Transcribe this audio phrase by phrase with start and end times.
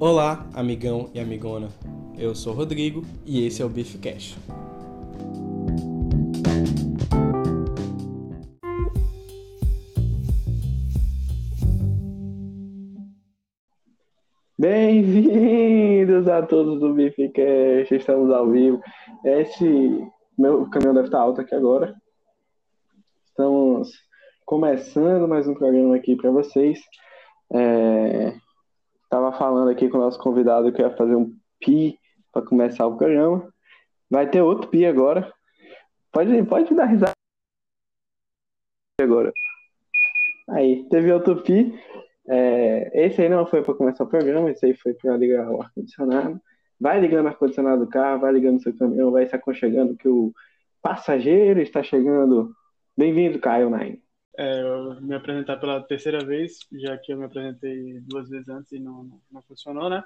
[0.00, 1.68] Olá, amigão e amigona.
[2.18, 4.36] Eu sou Rodrigo e esse é o Beef Cash.
[14.58, 18.80] Bem-vindos a todos do Bificast, estamos ao vivo.
[19.24, 19.64] Esse
[20.36, 21.94] meu caminhão deve estar alto aqui agora.
[23.26, 23.92] Estamos
[24.44, 26.80] começando mais um programa aqui para vocês.
[27.52, 28.43] É...
[29.14, 31.96] Tava falando aqui com o nosso convidado que ia fazer um pi
[32.32, 33.48] para começar o programa.
[34.10, 35.32] Vai ter outro pi agora.
[36.10, 37.12] Pode, pode dar risada
[39.00, 39.32] agora.
[40.50, 41.80] Aí, teve outro pi.
[42.26, 45.62] É, esse aí não foi para começar o programa, esse aí foi para ligar o
[45.62, 46.40] ar-condicionado.
[46.80, 50.08] Vai ligando o ar-condicionado do carro, vai ligando o seu caminhão, vai se aconchegando que
[50.08, 50.34] o
[50.82, 52.52] passageiro está chegando.
[52.98, 54.03] Bem-vindo, Caio Nine.
[54.36, 58.72] É, eu me apresentar pela terceira vez, já que eu me apresentei duas vezes antes
[58.72, 60.02] e não, não, não funcionou, né?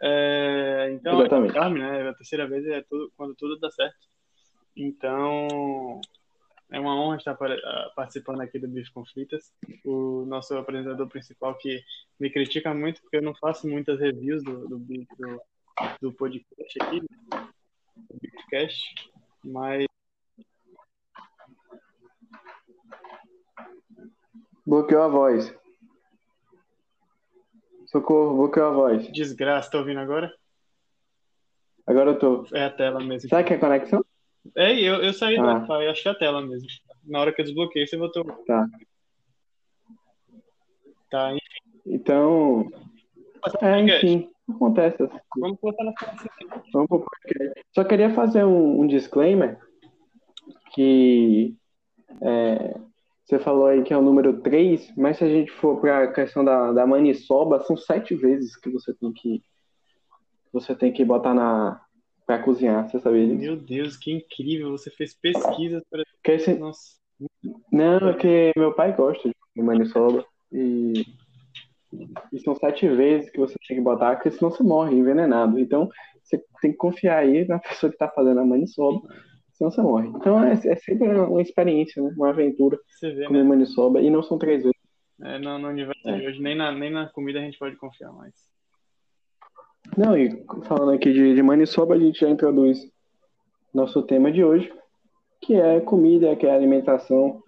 [0.00, 1.56] É, então, Exatamente.
[1.56, 2.08] é, né?
[2.08, 3.96] A terceira vez é tudo, quando tudo dá certo.
[4.76, 6.00] Então,
[6.70, 7.56] é uma honra estar para-
[7.94, 9.52] participando aqui do Bife Conflitas.
[9.84, 11.82] O nosso apresentador principal que
[12.18, 15.06] me critica muito porque eu não faço muitas reviews do, do, do,
[16.00, 18.94] do podcast aqui, do Beefcast,
[19.44, 19.86] mas
[24.66, 25.54] Bloqueou a voz.
[27.86, 29.12] Socorro, bloqueou a voz.
[29.12, 30.32] desgraça, tá ouvindo agora?
[31.86, 32.46] Agora eu tô.
[32.54, 33.28] É a tela mesmo.
[33.28, 34.04] Será que é conexão?
[34.56, 35.58] É, eu, eu saí do Ah.
[35.58, 36.66] Wi-Fi, acho que é a tela mesmo.
[37.04, 38.24] Na hora que eu desbloqueei, você botou.
[38.46, 38.66] Tá.
[41.10, 41.36] Tá,
[41.86, 42.70] Então.
[43.60, 45.02] É, enfim, acontece.
[45.02, 45.18] assim.
[45.36, 46.30] vamos botar na frente.
[46.72, 47.60] Vamos pro podcast.
[47.74, 49.58] Só queria fazer um, um disclaimer
[50.72, 51.54] que
[52.22, 52.80] é,
[53.24, 56.12] você falou aí que é o número 3, mas se a gente for para a
[56.12, 59.42] questão da, da maniçoba, são sete vezes que você tem que
[60.52, 61.80] você tem que botar na
[62.26, 63.40] para cozinhar, você sabia disso?
[63.40, 64.70] Meu Deus, que incrível!
[64.72, 66.04] Você fez pesquisas para.
[66.14, 66.80] Porque esse- Nossa,
[67.72, 71.04] Não, é que meu pai gosta de maniçoba e,
[72.32, 75.58] e são sete vezes que você tem que botar, porque senão você morre envenenado.
[75.58, 75.88] Então
[76.22, 79.00] você tem que confiar aí na pessoa que está fazendo a maniçoba,
[79.62, 80.08] senão você morre.
[80.08, 82.12] Então é, é sempre uma, experiência, né?
[82.16, 83.48] uma aventura vê, comer né?
[83.48, 84.76] maniçoba e não são três vezes.
[85.22, 86.18] É, no, no universo É.
[86.18, 88.34] de hoje, nem na, nem na comida a gente pode confiar mais.
[89.96, 92.78] Não, e falando aqui de, de maniçoba, a gente já introduz
[93.72, 94.72] nosso tema de hoje,
[95.40, 97.42] que é comida, que é alimentação,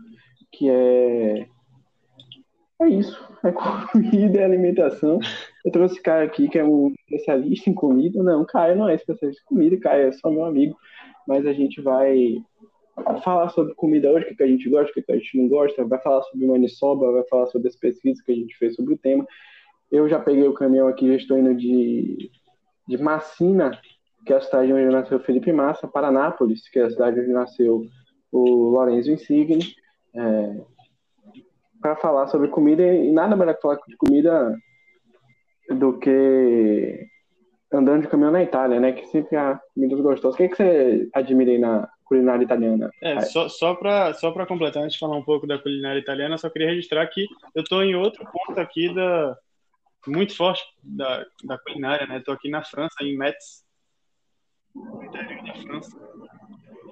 [0.52, 1.48] que é.
[2.80, 3.52] É isso, é
[3.92, 5.18] comida e alimentação.
[5.64, 8.22] Eu trouxe Caio aqui, que é um especialista em comida.
[8.22, 10.76] Não, Caio não é especialista em comida, Caio é só meu amigo.
[11.26, 12.36] Mas a gente vai
[13.22, 15.84] falar sobre comida hoje, o que a gente gosta, o que a gente não gosta,
[15.84, 18.98] vai falar sobre maniçoba, vai falar sobre as pesquisas que a gente fez sobre o
[18.98, 19.26] tema.
[19.90, 22.30] Eu já peguei o caminhão aqui, já estou indo de,
[22.86, 23.78] de Massina,
[24.24, 27.32] que é a cidade onde nasceu Felipe Massa, para Nápoles, que é a cidade onde
[27.32, 27.84] nasceu
[28.32, 29.74] o Lorenzo Insigne,
[31.80, 32.82] para falar sobre comida.
[32.82, 34.56] E nada melhor que falar de comida
[35.70, 37.06] do que
[37.74, 38.92] andando de caminhão na Itália, né?
[38.92, 40.34] Que sempre há comidas gostosas.
[40.34, 42.90] O que, que você admira aí na culinária italiana?
[43.02, 46.38] É, só, só para só pra completar, antes de falar um pouco da culinária italiana,
[46.38, 49.36] só queria registrar que eu estou em outro ponto aqui da
[50.06, 52.18] muito forte da, da culinária, né?
[52.18, 53.64] Estou aqui na França, em Metz,
[54.74, 55.98] no interior da França.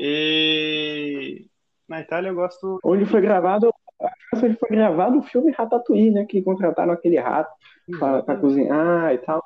[0.01, 1.47] E
[1.89, 2.79] na Itália eu gosto.
[2.85, 6.25] Onde foi gravado, a França onde foi gravado o filme Ratatouille, né?
[6.25, 7.53] Que contrataram aquele rato
[7.99, 9.42] para cozinhar e tal.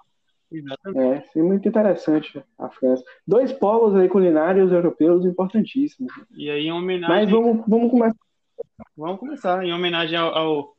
[0.50, 1.38] Exatamente.
[1.38, 3.04] É, muito interessante a França.
[3.26, 6.12] Dois polos aí culinários europeus importantíssimos.
[6.36, 7.16] E aí, em homenagem.
[7.16, 8.16] Mas vamos, vamos começar.
[8.96, 9.64] Vamos começar.
[9.64, 10.76] Em homenagem ao, ao,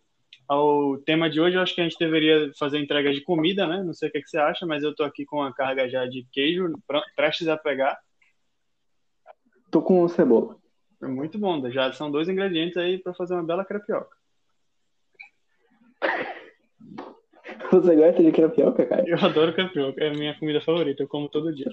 [0.47, 3.83] ao tema de hoje, eu acho que a gente deveria fazer entrega de comida, né?
[3.83, 6.06] Não sei o que, que você acha, mas eu tô aqui com a carga já
[6.06, 8.00] de queijo, pr- prestes a pegar.
[9.69, 10.56] Tô com cebola.
[11.03, 14.16] É muito bom, já são dois ingredientes aí para fazer uma bela crepioca.
[17.72, 19.04] Você gosta de crepioca, cara?
[19.08, 21.72] Eu adoro crepioca, é a minha comida favorita, eu como todo dia.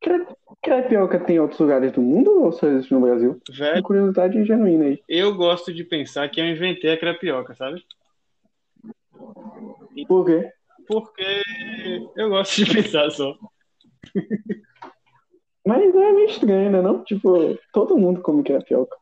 [0.00, 0.26] Cre-
[0.62, 3.40] Crepioca tem em outros lugares do mundo ou só existe no Brasil?
[3.50, 5.02] Uma Velho, curiosidade genuína aí.
[5.08, 7.82] eu gosto de pensar que eu inventei a crepioca, sabe?
[10.08, 10.50] Por quê?
[10.86, 11.42] Porque
[12.16, 13.34] eu gosto de pensar só.
[15.66, 16.80] Mas é meio estranho, né?
[16.82, 17.02] Não?
[17.04, 18.96] Tipo, todo mundo come crepioca.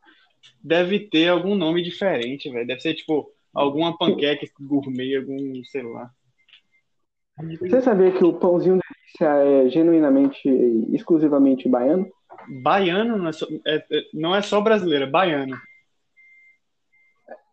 [0.63, 2.67] Deve ter algum nome diferente, velho.
[2.67, 6.09] Deve ser tipo alguma panqueca gourmet, algum, sei lá.
[7.59, 10.47] Você sabia que o pãozinho delícia é genuinamente,
[10.91, 12.07] exclusivamente baiano?
[12.61, 15.55] Baiano não é só, é- é- não é só brasileiro, é baiano.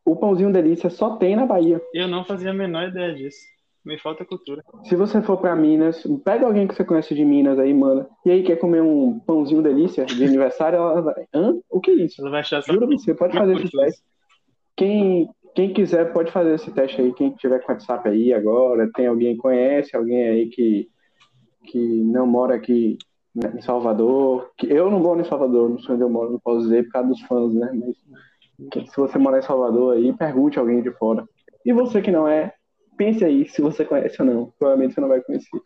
[0.04, 1.80] O pãozinho delícia só tem na Bahia.
[1.94, 3.38] Eu não fazia a menor ideia disso.
[3.84, 4.62] Me falta cultura.
[4.84, 8.06] Se você for pra Minas, pega alguém que você conhece de Minas aí, mano.
[8.26, 11.24] E aí quer comer um pãozinho delícia de aniversário, ela vai.
[11.32, 11.58] Hã?
[11.70, 12.20] O que é isso?
[12.20, 13.84] Ela vai achar Juro pra você, pode fazer esse gostoso.
[13.84, 14.02] teste.
[14.76, 17.12] Quem, quem quiser pode fazer esse teste aí.
[17.14, 20.88] Quem tiver com WhatsApp aí agora, tem alguém que conhece, alguém aí que,
[21.64, 22.96] que não mora aqui
[23.36, 24.50] em Salvador.
[24.56, 26.92] Que eu não moro em Salvador, não sei onde eu moro, não posso dizer por
[26.92, 27.70] causa dos fãs, né?
[27.74, 27.96] Mas
[28.70, 31.24] que- se você morar em Salvador aí, pergunte a alguém de fora.
[31.64, 32.52] E você que não é,
[32.96, 34.52] pense aí se você conhece ou não.
[34.58, 35.48] Provavelmente você não vai conhecer.
[35.54, 35.62] Então,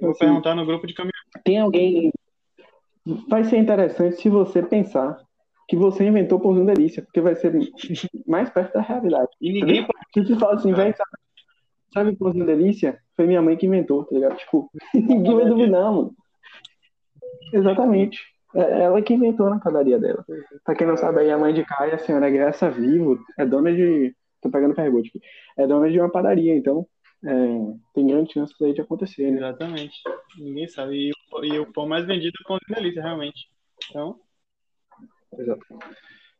[0.00, 1.12] Vou assim, perguntar no grupo de caminhão.
[1.44, 2.10] tem alguém.
[3.28, 5.18] Vai ser interessante se você pensar
[5.72, 7.50] que você inventou o pãozinho delícia, porque vai ser
[8.26, 9.30] mais perto da realidade.
[9.40, 10.04] E ninguém pode.
[10.12, 11.10] Se você fala assim, velho, sabe,
[11.94, 12.98] sabe o pãozinho delícia?
[13.16, 14.36] Foi minha mãe que inventou, tá ligado?
[14.36, 16.14] Tipo, ninguém vai duvidar, mano.
[17.54, 18.20] Exatamente.
[18.54, 20.22] É ela que inventou na padaria dela.
[20.62, 23.72] Pra quem não sabe, aí a mãe de Caia, a senhora Graça Vivo, é dona
[23.72, 24.14] de.
[24.42, 25.20] Tô pegando pergunta aqui.
[25.56, 26.86] É dona de uma padaria, então
[27.24, 27.30] é,
[27.94, 29.38] tem grande chance daí de acontecer, né?
[29.38, 29.94] Exatamente.
[30.38, 31.08] Ninguém sabe.
[31.08, 33.48] E, o- e o pão mais vendido é o pão de delícia, realmente.
[33.88, 34.16] Então,
[35.38, 35.64] Exato.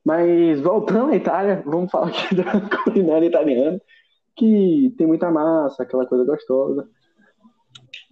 [0.04, 2.44] Mas voltando à Itália, vamos falar aqui da
[2.84, 3.80] culinária italiana,
[4.36, 6.88] que tem muita massa, aquela coisa gostosa.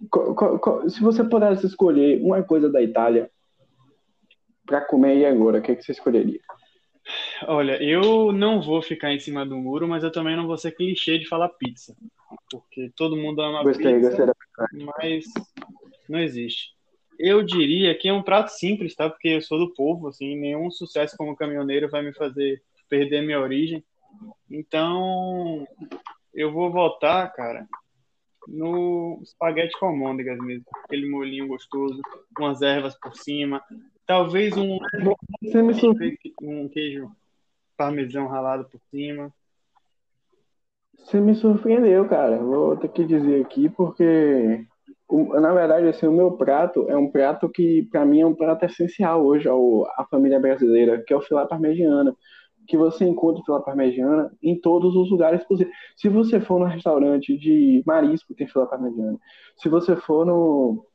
[0.09, 3.29] Co- co- co- Se você pudesse escolher uma coisa da Itália
[4.65, 6.39] para comer aí agora, o que, que você escolheria?
[7.47, 10.71] olha, eu não vou ficar em cima do muro, mas eu também não vou ser
[10.71, 11.95] clichê de falar pizza.
[12.49, 14.25] Porque todo mundo ama Gostei, pizza.
[14.25, 15.25] gostei mas
[16.07, 16.69] não existe.
[17.23, 19.07] Eu diria que é um prato simples, tá?
[19.07, 23.39] Porque eu sou do povo, assim, nenhum sucesso como caminhoneiro vai me fazer perder minha
[23.39, 23.83] origem.
[24.49, 25.67] Então,
[26.33, 27.67] eu vou voltar, cara,
[28.47, 32.01] no espaguete com almôndegas mesmo, aquele molhinho gostoso,
[32.39, 33.63] umas ervas por cima,
[34.07, 34.79] talvez um,
[35.43, 37.09] Você me surpre- um queijo
[37.77, 39.31] parmesão ralado por cima.
[40.97, 42.37] Você me surpreendeu, cara.
[42.37, 44.65] Vou ter que dizer aqui, porque,
[45.11, 48.65] na verdade, assim, o meu prato é um prato que, para mim, é um prato
[48.65, 52.15] essencial hoje ao, à família brasileira, que é o filé parmegiana.
[52.67, 55.75] Que você encontra o filé parmegiana em todos os lugares possíveis.
[55.97, 59.17] Se você for no restaurante de marisco, tem filé parmegiana.
[59.57, 60.85] Se você for no,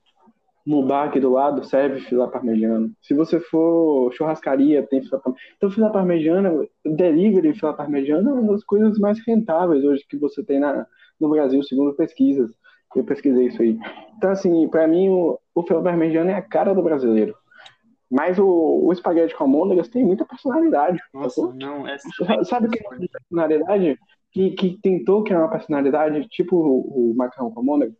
[0.64, 2.90] no bar aqui do lado, serve filé parmegiana.
[3.02, 5.54] Se você for churrascaria, tem filé parmegiana.
[5.56, 10.16] Então, filé parmegiana, delivery de filé parmegiana é uma das coisas mais rentáveis hoje que
[10.16, 10.86] você tem na,
[11.20, 12.50] no Brasil, segundo pesquisas.
[12.96, 13.78] Eu pesquisei isso aí.
[14.16, 17.36] Então, assim, para mim, o, o filé parmegiana é a cara do brasileiro.
[18.10, 20.98] Mas o, o espaguete com almôndegas tem muita personalidade.
[21.12, 21.54] Nossa, sacou?
[21.54, 23.98] não, é Sa- Sabe o que é uma personalidade?
[24.32, 27.92] Que, que tentou criar uma personalidade, tipo o, o macarrão com almôndega?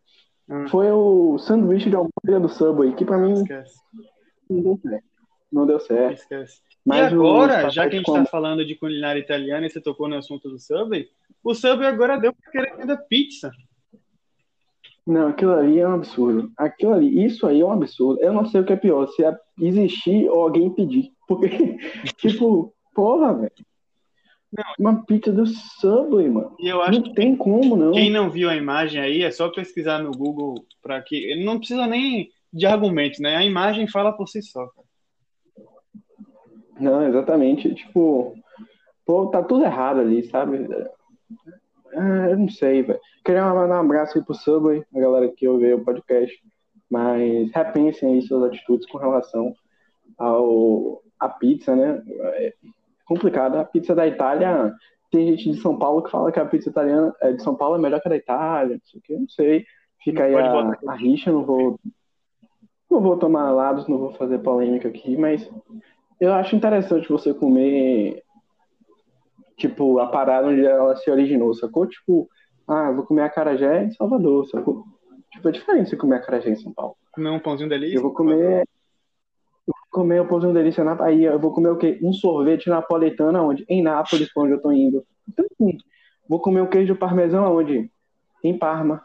[0.49, 0.67] Hum.
[0.69, 3.75] Foi o sanduíche de almôndega do Subway, que pra mim Esquece,
[4.49, 5.05] não deu certo.
[5.51, 6.13] Não deu certo.
[6.13, 6.61] esquece.
[6.85, 10.07] Mas e agora, já que a gente está falando de culinária italiana e você tocou
[10.07, 11.09] no assunto do Subway,
[11.43, 13.51] o Subway agora deu para querer ainda pizza.
[15.07, 16.51] Não, aquilo ali é um absurdo.
[16.57, 18.21] Aquilo ali, isso aí é um absurdo.
[18.21, 21.11] Eu não sei o que é pior, se é existir ou alguém pedir.
[21.27, 21.47] Porque,
[22.17, 23.51] tipo, porra, velho.
[24.79, 26.55] Uma pizza do Subway, mano.
[26.59, 27.91] E eu acho Não tem como, não.
[27.91, 31.57] que quem não viu a imagem aí é só pesquisar no Google para que não
[31.57, 33.35] precisa nem de argumentos, né?
[33.35, 34.65] A imagem fala por si só.
[34.67, 34.87] cara.
[36.79, 37.73] Não, exatamente.
[37.75, 38.35] Tipo,
[39.05, 40.67] pô, tá tudo errado ali, sabe?
[41.93, 42.99] Ah, eu não sei, velho.
[43.27, 46.33] Queria mandar um abraço aí pro Subway, a galera que ouve o podcast.
[46.89, 49.53] Mas repensem aí suas atitudes com relação
[50.17, 52.01] ao a pizza, né?
[52.35, 52.53] É
[53.05, 53.57] complicado.
[53.57, 54.73] A pizza da Itália,
[55.11, 57.75] tem gente de São Paulo que fala que a pizza italiana é de São Paulo
[57.75, 59.65] é melhor que a da Itália, não sei o que, não sei.
[60.01, 61.77] Fica aí a, a rixa, não vou
[62.89, 65.51] não vou tomar lados, não vou fazer polêmica aqui, mas
[66.17, 68.23] eu acho interessante você comer
[69.57, 71.85] tipo a parada onde ela se originou, sacou?
[71.85, 72.29] Tipo,
[72.67, 74.45] ah, vou comer a acarajé em Salvador?
[74.45, 76.95] Tipo, é diferente você comer a acarajé em São Paulo.
[77.13, 77.97] Comer um pãozinho delícia.
[77.97, 78.61] Eu vou comer.
[79.67, 81.31] Eu vou comer o pãozinho delícia na Bahia.
[81.31, 81.99] Eu vou comer o quê?
[82.01, 83.65] Um sorvete napolitano aonde?
[83.69, 85.05] Em Nápoles, onde eu tô indo.
[85.27, 85.77] Então, assim,
[86.27, 87.89] vou comer o queijo parmesão aonde?
[88.43, 89.01] Em Parma.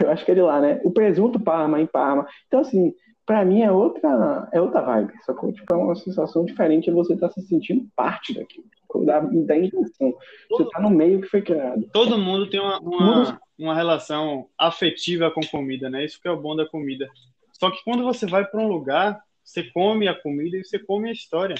[0.00, 0.80] Eu acho que é de lá, né?
[0.84, 2.26] O presunto Parma, em Parma.
[2.46, 2.94] Então, assim,
[3.30, 5.52] pra mim é outra, é outra vibe, sacou?
[5.52, 8.64] Tipo, é uma sensação diferente você tá se sentindo parte daquilo.
[9.06, 10.12] Da, da intenção.
[10.50, 11.88] Você tá no meio que foi criado.
[11.92, 16.04] Todo mundo tem uma, uma, uma relação afetiva com comida, né?
[16.04, 17.08] Isso que é o bom da comida.
[17.52, 21.08] Só que quando você vai para um lugar, você come a comida e você come
[21.08, 21.54] a história.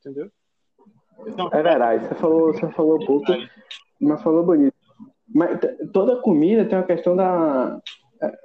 [0.00, 0.30] Entendeu?
[1.26, 3.26] Então, É verdade, você falou, você falou pouco,
[4.00, 4.74] mas falou bonito.
[5.28, 5.60] Mas
[5.92, 7.82] toda comida tem uma questão da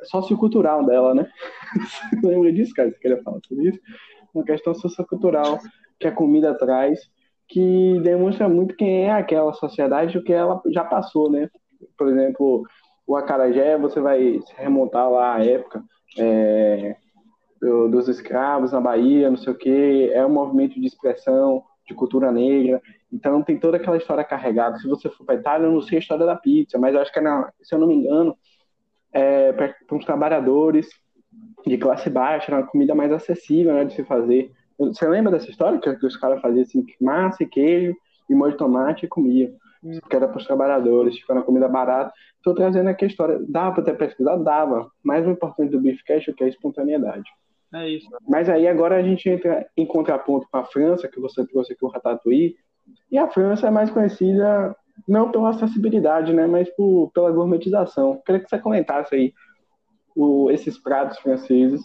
[0.03, 1.29] sociocultural dela, né?
[2.23, 2.91] Lembra disso, cara?
[2.91, 3.79] Você queria falar sobre isso?
[4.33, 5.59] Uma questão sociocultural
[5.99, 6.99] que a comida traz,
[7.47, 11.49] que demonstra muito quem é aquela sociedade e o que ela já passou, né?
[11.97, 12.63] Por exemplo,
[13.05, 15.83] o acarajé, você vai se remontar lá à época
[16.17, 16.95] é,
[17.61, 22.31] dos escravos na Bahia, não sei o que, é um movimento de expressão de cultura
[22.31, 24.77] negra, então tem toda aquela história carregada.
[24.77, 27.19] Se você for para Itália, eu não sei a história da pizza, mas acho que,
[27.19, 27.23] é
[27.61, 28.35] se eu não me engano,
[29.13, 30.87] é, para uns trabalhadores
[31.65, 34.51] de classe baixa, era uma comida mais acessível né, de se fazer.
[34.77, 37.95] Você lembra dessa história que, que os caras faziam assim, massa e queijo
[38.29, 39.51] e molho de tomate e comiam?
[40.09, 42.13] Que era para os trabalhadores, tipo, era comida barata.
[42.37, 43.39] Estou trazendo aqui a história.
[43.47, 44.43] Dava para ter pesquisado?
[44.43, 44.89] Dava.
[45.03, 47.29] Mas o importante do Beef Cash é que é a espontaneidade.
[47.73, 48.07] É isso.
[48.27, 51.85] Mas aí agora a gente entra em contraponto com a França, que você trouxe aqui
[51.85, 52.55] o Ratatouille.
[53.11, 54.75] E a França é mais conhecida
[55.07, 58.21] não pela acessibilidade, né, mas por, pela gourmetização.
[58.25, 59.33] Queria que você comentasse aí
[60.15, 61.81] o, esses pratos franceses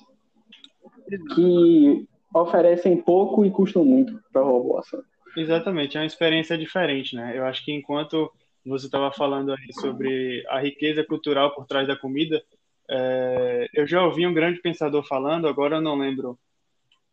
[1.35, 5.03] que oferecem pouco e custam muito para a população.
[5.37, 7.37] Exatamente, é uma experiência diferente, né?
[7.37, 8.31] Eu acho que enquanto
[8.65, 12.43] você estava falando aí sobre a riqueza cultural por trás da comida,
[12.91, 16.39] é, eu já ouvi um grande pensador falando, agora eu não lembro,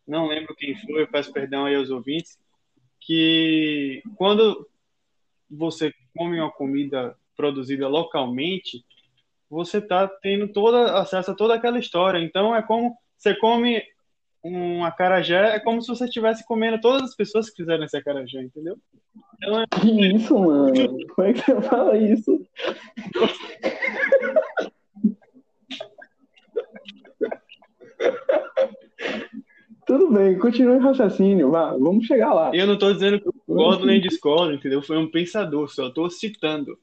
[0.06, 2.38] não lembro quem foi, eu peço perdão aí aos ouvintes,
[3.00, 4.66] que quando
[5.56, 8.84] você come uma comida produzida localmente,
[9.50, 12.18] você está tendo toda, acesso a toda aquela história.
[12.18, 13.82] Então é como você come
[14.44, 18.42] um acarajé, é como se você estivesse comendo todas as pessoas que fizeram esse acarajé,
[18.42, 18.76] entendeu?
[19.36, 19.64] Então, é...
[19.80, 20.72] Que isso, mano?
[21.14, 22.46] Como é que você fala isso?
[29.86, 32.50] Tudo bem, continue o raciocínio, vá, vamos chegar lá.
[32.54, 34.82] Eu não estou dizendo que concordo nem discordo, entendeu?
[34.82, 36.78] Foi um pensador, só estou citando,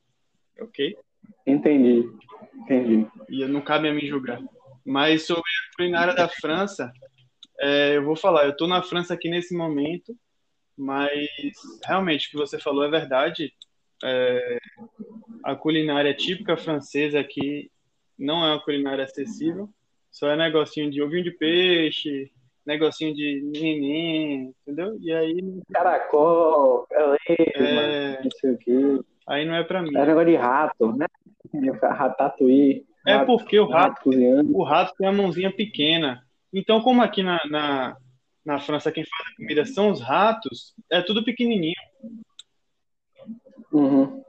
[0.59, 0.95] ok?
[1.45, 2.09] Entendi,
[2.55, 3.07] entendi.
[3.29, 4.41] E não cabe a mim julgar.
[4.85, 6.91] Mas sobre a culinária da França,
[7.59, 10.15] é, eu vou falar, eu estou na França aqui nesse momento,
[10.77, 11.27] mas
[11.85, 13.53] realmente o que você falou é verdade.
[14.03, 14.57] É,
[15.43, 17.71] a culinária típica francesa aqui
[18.17, 19.69] não é uma culinária acessível,
[20.11, 22.31] só é negocinho de ovinho de peixe,
[22.65, 24.97] negocinho de neném, entendeu?
[24.99, 25.61] E aí.
[25.71, 28.21] Caracol, é...
[28.23, 28.99] não sei o quê.
[29.27, 29.95] Aí não é pra mim.
[29.95, 31.05] É negócio de rato, né?
[31.81, 32.85] Ratatouille.
[33.07, 36.21] É rato, porque o rato, rato o rato tem a mãozinha pequena.
[36.53, 37.97] Então, como aqui na, na,
[38.45, 41.73] na França quem faz a comida são os ratos, é tudo pequenininho.
[43.71, 44.20] Uhum.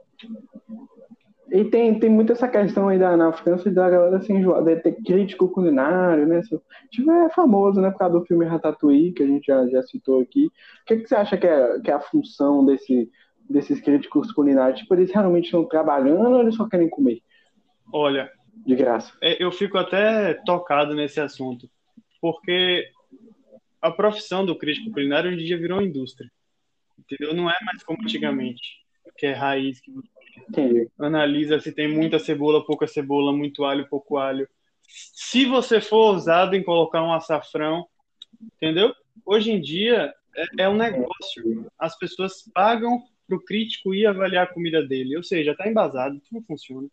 [1.53, 4.75] E tem, tem muito essa questão aí da, na França da galera se enjoar, de
[4.77, 6.41] ter crítico culinário, né?
[6.89, 7.91] Tipo, é famoso, né?
[7.91, 10.47] Por causa do filme Ratatouille, que a gente já, já citou aqui.
[10.47, 13.07] O que, que você acha que é, que é a função desse,
[13.47, 14.79] desses críticos culinários?
[14.79, 17.21] Tipo, eles realmente estão trabalhando ou eles só querem comer?
[17.93, 18.31] Olha.
[18.65, 19.13] De graça.
[19.21, 21.69] É, eu fico até tocado nesse assunto,
[22.19, 22.83] porque
[23.79, 26.31] a profissão do crítico culinário hoje em dia virou indústria.
[26.97, 27.35] Entendeu?
[27.35, 28.79] Não é mais como antigamente,
[29.17, 29.91] que é raiz, que
[30.49, 30.89] Entendi.
[30.99, 34.47] Analisa se tem muita cebola, pouca cebola, muito alho, pouco alho.
[34.87, 37.87] Se você for ousado em colocar um açafrão,
[38.55, 38.93] entendeu?
[39.25, 41.65] Hoje em dia é, é um negócio.
[41.77, 45.15] As pessoas pagam para o crítico ir avaliar a comida dele.
[45.17, 46.87] Ou seja, está embasado, não funciona.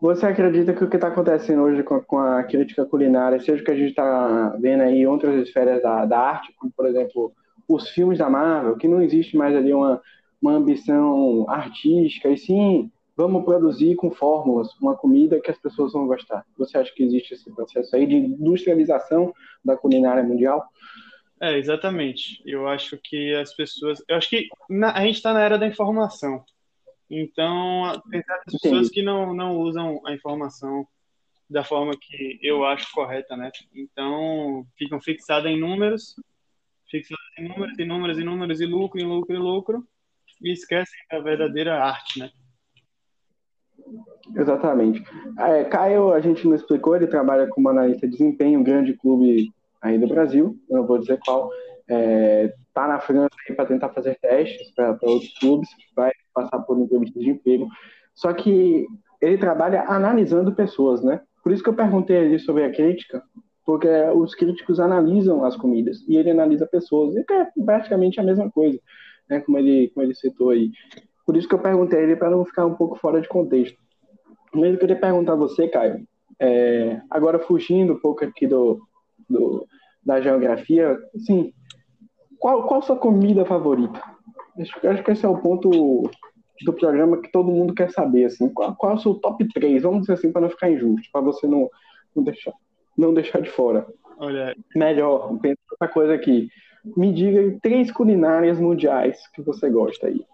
[0.00, 3.64] Você acredita que o que está acontecendo hoje com, com, a crítica culinária, seja o
[3.64, 7.32] que a gente está vendo aí em outras esferas da, da arte, como por exemplo
[7.66, 10.02] os filmes da Marvel, que não existe mais ali uma,
[10.44, 16.06] uma ambição artística, e sim, vamos produzir com fórmulas uma comida que as pessoas vão
[16.06, 16.44] gostar.
[16.58, 19.32] Você acha que existe esse processo aí de industrialização
[19.64, 20.62] da culinária mundial?
[21.40, 22.42] É, exatamente.
[22.44, 24.02] Eu acho que as pessoas.
[24.06, 26.44] Eu acho que na, a gente está na era da informação.
[27.08, 30.86] Então, tem certas pessoas que não, não usam a informação
[31.48, 33.50] da forma que eu acho correta, né?
[33.74, 36.14] Então, ficam fixadas em números,
[36.90, 39.86] fixadas em números, em números, em números, e lucro, em lucro, e lucro,
[40.44, 42.30] e esquecem da verdadeira arte, né?
[44.36, 45.02] Exatamente.
[45.38, 49.50] É, Caio, a gente não explicou, ele trabalha como analista de desempenho, um grande clube
[49.82, 51.50] aí do Brasil, eu não vou dizer qual.
[51.86, 57.20] É, tá na França para tentar fazer testes para outros clubes, vai passar por entrevista
[57.20, 57.68] de emprego.
[58.14, 58.86] Só que
[59.20, 61.20] ele trabalha analisando pessoas, né?
[61.42, 63.22] Por isso que eu perguntei ali sobre a crítica,
[63.66, 68.50] porque os críticos analisam as comidas e ele analisa pessoas, e é praticamente a mesma
[68.50, 68.80] coisa
[69.28, 70.70] né, como, ele, como ele citou aí.
[71.26, 73.78] Por isso que eu perguntei ele para não ficar um pouco fora de contexto.
[74.54, 76.06] Mas eu queria perguntar a você, Caio,
[76.38, 78.80] é, agora fugindo um pouco aqui do,
[79.28, 79.66] do,
[80.04, 81.52] da geografia, assim,
[82.38, 84.00] qual, qual a sua comida favorita?
[84.58, 86.08] Acho, acho que esse é o ponto
[86.64, 89.82] do programa que todo mundo quer saber, assim, qual, qual é o seu top 3,
[89.82, 91.68] vamos dizer assim, para não ficar injusto, para você não,
[92.14, 92.52] não, deixar,
[92.96, 93.86] não deixar de fora.
[94.18, 96.48] Olha, melhor, pensa outra coisa aqui
[96.84, 100.24] me diga três culinárias mundiais que você gosta aí.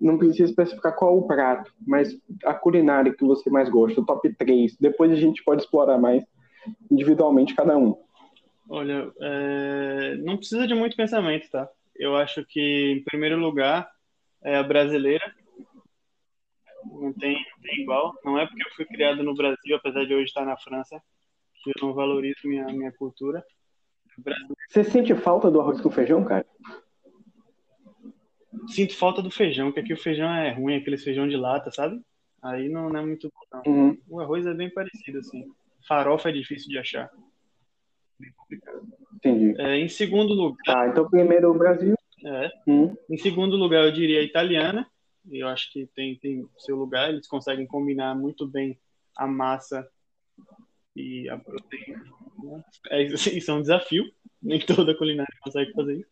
[0.00, 4.34] não precisa especificar qual o prato, mas a culinária que você mais gosta, o top
[4.34, 4.76] 3.
[4.78, 6.24] Depois a gente pode explorar mais
[6.90, 7.96] individualmente cada um.
[8.68, 10.16] Olha, é...
[10.16, 11.68] não precisa de muito pensamento, tá?
[11.94, 13.88] Eu acho que, em primeiro lugar,
[14.42, 15.32] é a brasileira.
[16.84, 18.12] Não tem, não tem igual.
[18.24, 21.00] Não é porque eu fui criado no Brasil, apesar de hoje estar na França,
[21.62, 23.44] que eu não valorizo minha, minha cultura.
[24.68, 26.46] Você sente falta do arroz com feijão, cara?
[28.68, 32.00] Sinto falta do feijão, que aqui o feijão é ruim, aquele feijão de lata, sabe?
[32.42, 33.72] Aí não, não é muito bom, não.
[33.72, 33.98] Uhum.
[34.08, 35.44] O arroz é bem parecido, assim.
[35.86, 37.10] Farofa é difícil de achar.
[38.18, 38.82] Bem complicado.
[39.14, 39.60] Entendi.
[39.60, 40.62] É, em segundo lugar.
[40.64, 41.94] Tá, então primeiro o Brasil.
[42.24, 42.94] É, Hum.
[43.10, 44.86] em segundo lugar, eu diria a italiana.
[45.30, 47.08] Eu acho que tem, tem seu lugar.
[47.08, 48.78] Eles conseguem combinar muito bem
[49.16, 49.88] a massa
[50.94, 52.04] e a proteína.
[52.42, 52.64] né?
[52.90, 54.04] É, isso é um desafio.
[54.42, 56.10] Nem toda culinária consegue fazer isso.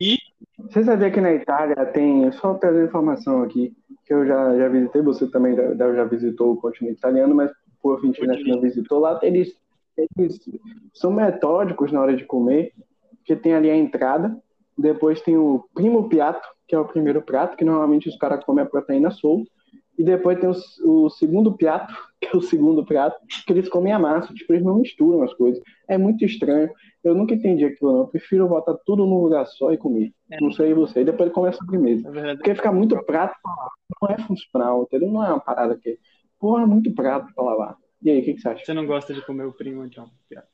[0.00, 0.18] E
[0.58, 3.72] Você sabia que na Itália tem, só trazer informação aqui,
[4.04, 8.00] que eu já, já visitei, você também já, já visitou o continente italiano, mas por
[8.00, 9.56] fim né, que não visitou, lá eles,
[9.96, 10.40] eles
[10.92, 12.72] são metódicos na hora de comer,
[13.24, 14.36] que tem ali a entrada,
[14.76, 18.64] depois tem o primo piatto, que é o primeiro prato, que normalmente os caras comem
[18.64, 19.50] a proteína solta,
[19.98, 23.92] e depois tem o, o segundo piatto, que é o segundo prato, que eles comem
[23.92, 25.60] a massa, tipo, eles não misturam as coisas.
[25.88, 26.70] É muito estranho.
[27.02, 27.98] Eu nunca entendi aquilo, não.
[28.00, 30.12] Eu prefiro botar tudo num lugar só e comer.
[30.40, 31.00] Não sei você.
[31.00, 32.10] E depois começa a sobremesa.
[32.10, 35.10] verdade, Porque ficar muito prato pra lavar não é funcional, entendeu?
[35.10, 35.98] Não é uma parada que.
[36.38, 37.76] Porra, é muito prato pra lavar.
[38.00, 38.64] E aí, o que, que você acha?
[38.64, 40.08] você não gosta de comer o primo, então.
[40.28, 40.48] Piato.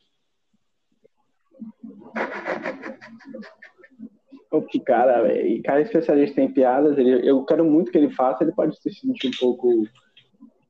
[4.62, 5.32] Que cara.
[5.34, 8.92] E cara especialista em piadas, ele, eu quero muito que ele faça, ele pode se
[8.92, 9.86] sentir um pouco.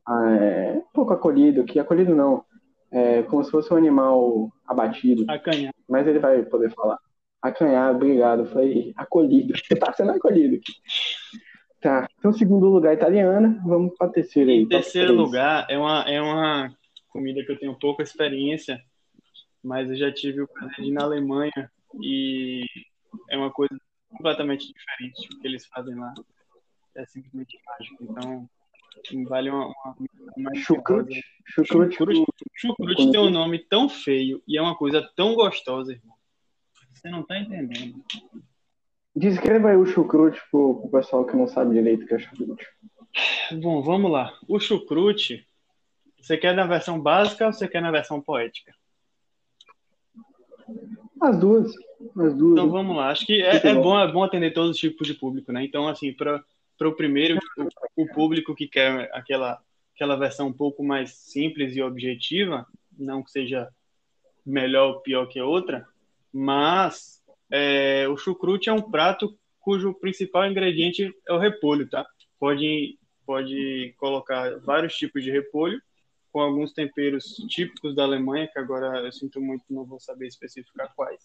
[0.07, 2.45] ah, é, um pouco acolhido, que acolhido não.
[2.91, 5.25] É, como se fosse um animal abatido.
[5.29, 5.73] Acanhar.
[5.89, 6.99] Mas ele vai poder falar.
[7.43, 8.47] Acanhar, obrigado.
[8.47, 9.53] Foi acolhido.
[9.57, 10.73] Você tá sendo acolhido aqui.
[11.81, 12.09] Tá.
[12.19, 13.61] Então, segundo lugar, italiana.
[13.67, 14.63] Vamos pra terceira aí.
[14.63, 16.75] Em terceiro lugar, é uma, é uma
[17.11, 18.81] comida que eu tenho pouca experiência,
[19.63, 21.71] mas eu já tive o prazer de ir na Alemanha
[22.03, 22.65] e
[23.31, 23.77] é uma coisa
[24.09, 26.13] completamente diferente o que eles fazem lá.
[26.95, 28.05] É simplesmente mágico.
[28.05, 28.49] Então,
[29.29, 29.97] vale uma, uma,
[30.37, 31.21] uma Chucrute.
[31.47, 31.97] Chucrute.
[31.97, 32.25] Chucrute.
[32.55, 36.17] Chucrute tem um nome tão feio e é uma coisa tão gostosa, irmão.
[36.93, 38.03] Você não tá entendendo.
[39.17, 42.67] Descreva aí o chucrute pro, pro pessoal que não sabe direito o que é chucrute.
[43.61, 44.37] Bom, vamos lá.
[44.49, 45.47] O chucrute,
[46.21, 48.75] você quer na versão básica ou você quer na versão poética?
[51.21, 51.73] As duas.
[52.17, 52.53] As duas.
[52.53, 52.73] Então né?
[52.73, 53.11] vamos lá.
[53.11, 53.99] Acho que é, é bom.
[53.99, 55.65] é bom atender todos os tipos de público, né?
[55.65, 56.43] Então, assim, para
[56.83, 57.39] o primeiro,
[57.97, 59.61] o, o público que quer aquela,
[59.95, 62.67] aquela versão um pouco mais simples e objetiva,
[62.99, 63.69] não que seja
[64.45, 65.87] melhor ou pior que a outra,
[66.33, 72.07] mas é, o chucrute é um prato cujo principal ingrediente é o repolho, tá?
[72.39, 75.81] Pode, pode colocar vários tipos de repolho,
[76.31, 80.93] com alguns temperos típicos da Alemanha, que agora eu sinto muito, não vou saber especificar
[80.97, 81.23] quais.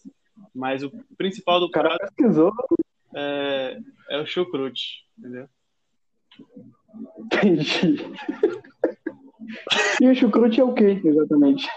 [0.54, 2.52] Mas o principal do O cara pesquisou,
[3.14, 3.78] é,
[4.10, 5.48] é o chucrute, entendeu?
[7.24, 8.04] entendi.
[10.00, 11.68] E o chucrute é o que, exatamente?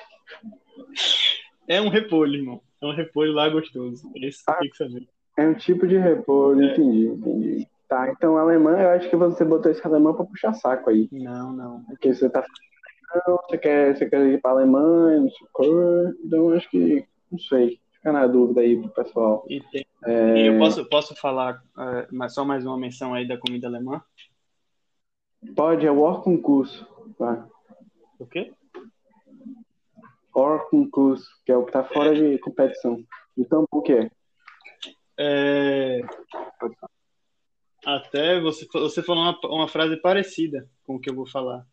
[1.67, 2.61] É um repolho, irmão.
[2.81, 4.09] É um repolho lá gostoso.
[4.15, 4.53] Esse Ah.
[4.55, 5.07] tem que saber.
[5.37, 6.73] É um tipo de repolho, É.
[6.73, 7.67] entendi, entendi.
[7.87, 11.07] Tá, então alemã, eu acho que você botou esse alemão pra puxar saco aí.
[11.11, 11.83] Não, não.
[11.85, 12.43] Porque você tá
[13.47, 17.37] você quer, você quer ir pra Alemanha, não sei cor, então eu acho que, não
[17.37, 19.45] sei, fica na dúvida aí pro pessoal.
[19.49, 23.37] E, tem- É, e eu posso, posso falar é, só mais uma menção aí da
[23.37, 24.03] comida alemã?
[25.55, 26.85] Pode, é o Orconcurso,
[27.17, 27.47] tá?
[28.19, 28.53] O quê?
[30.33, 33.01] Orconcurso, que é o que tá fora de competição.
[33.37, 34.11] Então, o que é?
[37.85, 41.65] Até você, você falou uma, uma frase parecida com o que eu vou falar.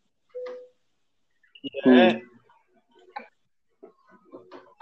[1.85, 2.21] É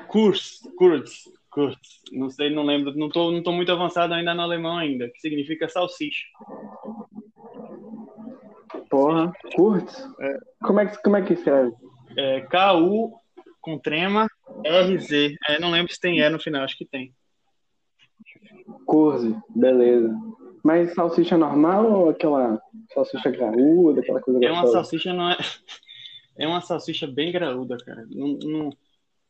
[0.08, 1.39] Kurs, Kurz, Kurz.
[2.12, 2.96] Não sei, não lembro.
[2.96, 5.10] Não tô, não tô muito avançado ainda no alemão ainda.
[5.10, 6.26] Que significa salsicha.
[8.90, 10.08] Porra, Kurtz?
[10.64, 11.72] Como, é que, como é que escreve?
[12.18, 13.14] É K-U
[13.62, 14.28] com trema
[14.64, 15.36] R-Z.
[15.48, 17.14] É, não lembro se tem E no final, acho que tem.
[18.86, 20.14] Curze, beleza.
[20.64, 22.60] Mas salsicha normal ou aquela
[22.94, 24.84] salsicha graúda, aquela coisa É uma gostosa?
[24.84, 25.38] salsicha, não é.
[26.38, 28.06] É uma salsicha bem graúda, cara.
[28.10, 28.74] Não, não- é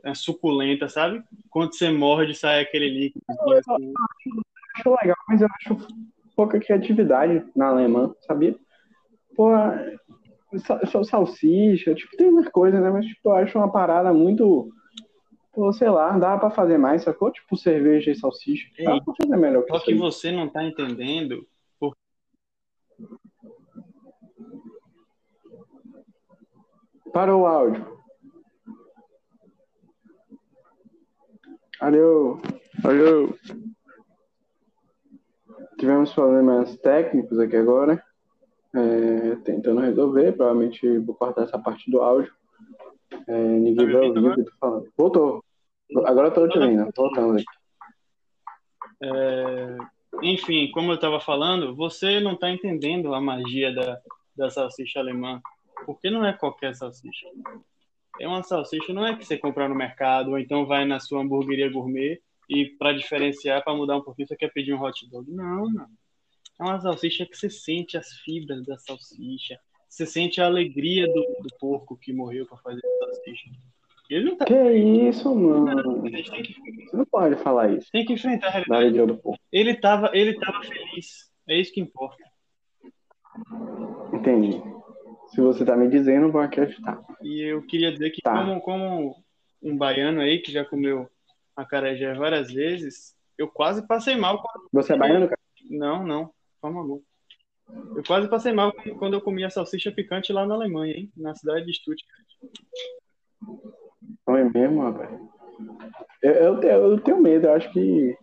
[0.04, 1.24] é suculenta, sabe?
[1.50, 3.24] Quando você morde, sai aquele líquido.
[3.30, 3.64] Eu, eu, eu
[4.76, 5.88] acho legal, mas eu acho
[6.36, 8.56] pouca criatividade na alemã, sabia?
[9.36, 9.52] Pô,
[10.88, 12.90] só salsicha, tipo, tem umas coisas, né?
[12.90, 14.72] Mas, tipo, eu acho uma parada muito.
[15.52, 17.32] Pô, sei lá, dá pra fazer mais, sacou?
[17.32, 18.70] Tipo, cerveja e salsicha.
[18.84, 21.46] Dá pra fazer melhor que Só que você não tá entendendo.
[21.80, 21.92] Para
[27.12, 27.99] Parou o áudio.
[31.80, 32.42] Alô,
[32.84, 33.34] alô.
[35.78, 38.04] Tivemos problemas técnicos aqui agora.
[38.76, 40.34] É, tentando resolver.
[40.34, 42.34] Provavelmente vou cortar essa parte do áudio.
[43.28, 44.92] É, ninguém Tá vai ouvir o que eu tô falando.
[44.98, 45.44] Voltou.
[46.06, 46.92] Agora eu tô te ouvindo.
[46.94, 47.46] Voltando aqui.
[49.02, 49.78] É,
[50.22, 54.02] enfim, como eu estava falando, você não está entendendo a magia da,
[54.36, 55.42] da salsicha alemã.
[55.86, 57.26] Porque não é qualquer salsicha.
[58.20, 61.22] É uma salsicha, não é que você compra no mercado, ou então vai na sua
[61.22, 65.32] hamburgueria gourmet e para diferenciar, para mudar um pouquinho, você quer pedir um hot dog.
[65.32, 65.88] Não, não.
[66.60, 69.58] É uma salsicha que você sente as fibras da salsicha.
[69.88, 73.50] Você sente a alegria do, do porco que morreu para fazer a salsicha.
[74.10, 74.46] Ele não tá.
[74.46, 76.02] Que isso, mano?
[76.02, 76.54] Tem que,
[76.90, 77.90] Você não pode falar isso.
[77.92, 79.06] tem que enfrentar a realidade.
[79.06, 79.38] do povo.
[79.52, 81.32] Ele tava, ele tava feliz.
[81.48, 82.24] É isso que importa.
[84.12, 84.62] Entendi.
[85.30, 87.00] Se você tá me dizendo, vou acreditar.
[87.22, 88.34] E eu queria dizer que, Tá.
[88.34, 89.16] como, como
[89.62, 91.08] um baiano aí que já comeu
[91.56, 94.42] acarajé várias vezes, eu quase passei mal.
[94.42, 95.40] quando- Você é baiano, cara?
[95.70, 97.02] Não, não, forma alguma.
[97.96, 101.12] Eu quase passei mal quando eu comi a salsicha picante lá na Alemanha, hein?
[101.16, 102.26] Na cidade de Stuttgart.
[104.28, 105.20] Não é mesmo, rapaz?
[106.24, 108.18] Eu, eu, tenho- eu tenho medo, eu acho que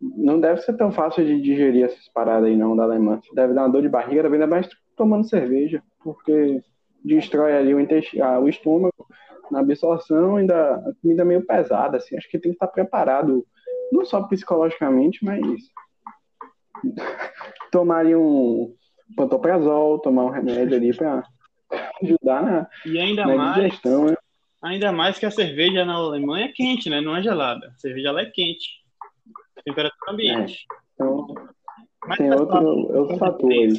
[0.00, 3.20] não deve ser tão fácil de digerir essas paradas aí não da Alemanha.
[3.34, 4.68] Deve dar uma dor de barriga, ainda mais
[5.00, 6.62] tomando cerveja, porque
[7.02, 9.06] destrói ali o, intestino, ah, o estômago
[9.50, 13.42] na absorção, ainda a comida é meio pesada, assim, acho que tem que estar preparado,
[13.90, 15.40] não só psicologicamente, mas
[17.72, 18.74] tomar ali um
[19.16, 21.24] pantoprazol, tomar um remédio ali para
[22.02, 24.16] ajudar na, E ainda na mais, digestão, né?
[24.60, 27.00] ainda mais que a cerveja na Alemanha é quente, né?
[27.00, 27.72] Não é gelada.
[27.74, 28.68] A cerveja lá é quente.
[29.64, 30.66] Temperatura ambiente.
[30.94, 31.26] Então,
[32.06, 33.72] Mas tem tá outro, outro fator aí.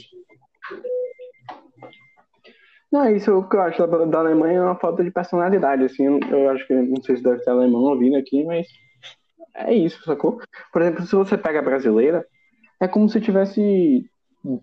[2.92, 6.50] Não, isso que eu acho da, da Alemanha é uma falta de personalidade, assim, eu,
[6.50, 8.68] acho que, não sei se deve ter alemão ouvindo aqui, mas
[9.56, 10.40] é isso, sacou?
[10.74, 12.26] Por exemplo, se você pega a brasileira,
[12.82, 14.06] é como se tivesse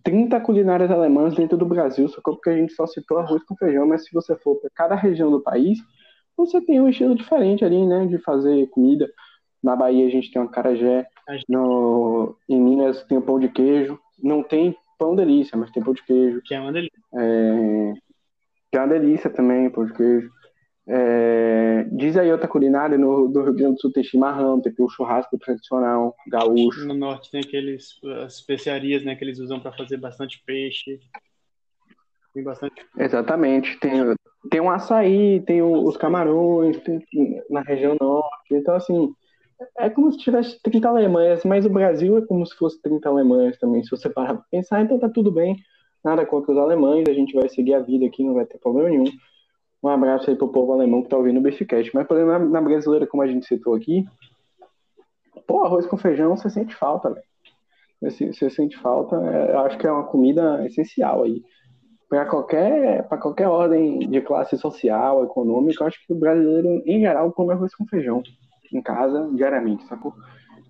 [0.02, 2.34] 30 culinárias alemãs dentro do Brasil, sacou?
[2.34, 5.30] Porque a gente só citou arroz com feijão, mas se você for para cada região
[5.30, 5.78] do país,
[6.36, 9.08] você tem um estilo diferente ali, né, de fazer comida.
[9.62, 11.06] Na Bahia a gente tem uma carajé,
[11.48, 15.94] no, em Minas tem o pão de queijo, não tem pão delícia, mas tem pão
[15.94, 16.40] de queijo.
[16.44, 16.98] Que é uma delícia.
[17.14, 17.92] É,
[18.70, 20.30] que é uma delícia também, pão de queijo.
[20.90, 24.88] É, diz aí outra culinária, no, do Rio Grande do Sul tem chimarrão, tem o
[24.88, 26.86] churrasco tradicional, gaúcho.
[26.86, 30.98] No norte tem aqueles as especiarias, né, que eles usam para fazer bastante peixe.
[32.32, 32.86] Tem bastante.
[32.98, 33.78] Exatamente.
[33.80, 33.92] Tem,
[34.50, 37.02] tem um açaí, tem o- os camarões, tem
[37.50, 38.54] na região norte.
[38.54, 39.12] Então, assim,
[39.78, 43.58] é como se tivesse 30 Alemanhas, mas o Brasil é como se fosse 30 Alemanhas
[43.58, 45.56] também, se você parar pra pensar, então tá tudo bem.
[46.04, 48.88] Nada contra os alemães, a gente vai seguir a vida aqui, não vai ter problema
[48.88, 49.04] nenhum.
[49.82, 51.90] Um abraço aí pro povo alemão que tá ouvindo o Bificast.
[51.94, 54.04] Mas, por exemplo, na, na brasileira, como a gente citou aqui,
[55.46, 57.26] pô, arroz com feijão, você sente falta, velho.
[58.00, 61.42] Você, você sente falta, é, eu acho que é uma comida essencial aí
[62.08, 67.00] para qualquer, para qualquer ordem de classe social, econômica, eu acho que o brasileiro, em
[67.00, 68.22] geral, come arroz com feijão
[68.72, 70.14] em casa diariamente, sacou?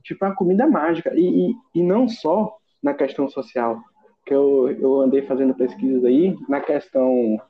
[0.02, 1.12] Tipo, é uma comida mágica.
[1.14, 3.80] E, e, e não só na questão social,
[4.28, 7.40] que eu, eu andei fazendo pesquisas aí, na questão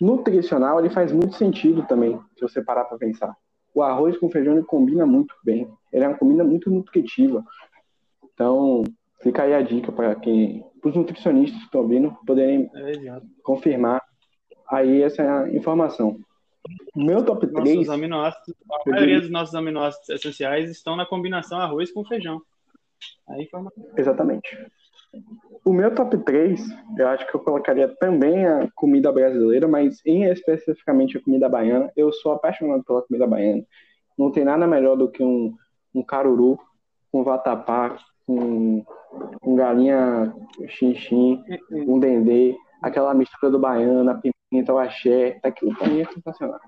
[0.00, 3.32] nutricional, ele faz muito sentido também, se você parar para pensar.
[3.72, 5.72] O arroz com feijão ele combina muito bem.
[5.92, 7.44] Ele é uma comida muito nutritiva.
[8.34, 8.82] Então,
[9.22, 14.02] fica aí a dica para quem, para os nutricionistas que estão ouvindo, poderem É, confirmar
[14.68, 16.18] aí essa informação.
[16.96, 21.92] Meu top 3, Nossos aminoácidos, a maioria dos nossos aminoácidos essenciais estão na combinação arroz
[21.92, 22.42] com feijão.
[23.28, 23.72] Aí uma...
[23.96, 24.48] exatamente.
[25.64, 26.60] O meu top 3,
[26.98, 31.92] eu acho que eu colocaria também a comida brasileira, mas em especificamente a comida baiana.
[31.96, 33.62] Eu sou apaixonado pela comida baiana.
[34.18, 35.54] Não tem nada melhor do que um,
[35.94, 36.58] um caruru,
[37.12, 37.96] um vatapá,
[38.26, 38.84] um,
[39.42, 40.34] um galinha
[40.68, 46.06] xinxim, um dendê, aquela mistura do baiano, a pimenta, o axé, aquilo pra mim é
[46.06, 46.60] sensacional.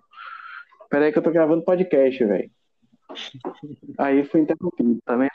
[0.89, 2.51] Peraí que eu tô gravando podcast, velho.
[3.99, 5.31] Aí fui interrompido, tá vendo?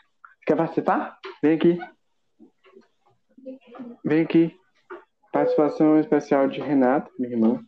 [0.46, 1.18] Quer participar?
[1.44, 1.80] Vem aqui.
[4.04, 4.56] Vem aqui.
[5.32, 7.64] Participação especial de Renato, minha irmã.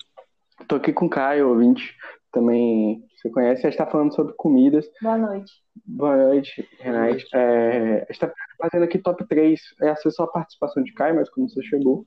[0.67, 1.95] Tô aqui com o Caio, ouvinte.
[2.31, 4.85] Também você conhece, a gente tá falando sobre comidas.
[5.01, 5.51] Boa noite.
[5.85, 7.23] Boa noite, Renato.
[7.33, 9.61] É, a gente tá fazendo aqui top 3.
[9.81, 12.05] Essa é só a participação de Caio, mas como você chegou,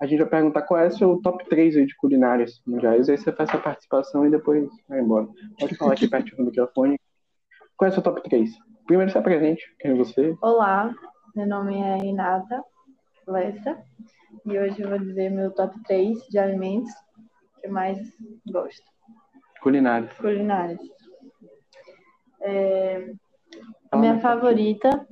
[0.00, 3.08] a gente vai perguntar qual é o seu top 3 aí de culinárias mundiais.
[3.08, 5.26] Aí você faz essa participação e depois vai embora.
[5.58, 6.98] Pode falar aqui perto do microfone.
[7.76, 8.50] Qual é o seu top 3?
[8.86, 10.36] Primeiro se apresente, quem é você?
[10.42, 10.94] Olá,
[11.34, 12.62] meu nome é Renata
[13.26, 13.84] Lestra
[14.44, 16.92] e hoje eu vou dizer meu top 3 de alimentos
[17.60, 17.98] que eu mais
[18.46, 18.82] gosto.
[19.62, 20.12] Culinárias.
[20.16, 20.80] Culinárias.
[22.40, 23.12] É,
[23.90, 25.06] a minha favorita,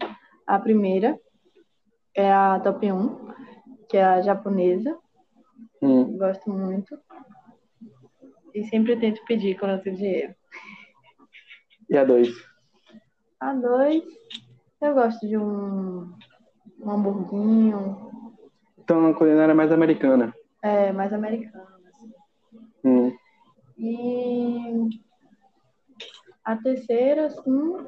[0.46, 1.18] a primeira,
[2.14, 3.28] é a top 1,
[3.88, 4.98] que é a japonesa.
[5.80, 6.16] Hum.
[6.16, 6.98] Gosto muito.
[8.52, 10.34] E sempre tento pedir quando eu tenho dinheiro.
[11.88, 12.28] E a dois?
[13.38, 14.02] A dois,
[14.80, 16.12] eu gosto de um,
[16.82, 18.10] um hamburguinho,
[18.78, 20.34] Então a culinária é mais americana.
[20.62, 21.66] é, mais americano.
[21.88, 22.12] assim.
[22.84, 23.16] Hum.
[23.78, 24.88] E
[26.44, 27.86] a terceira, assim.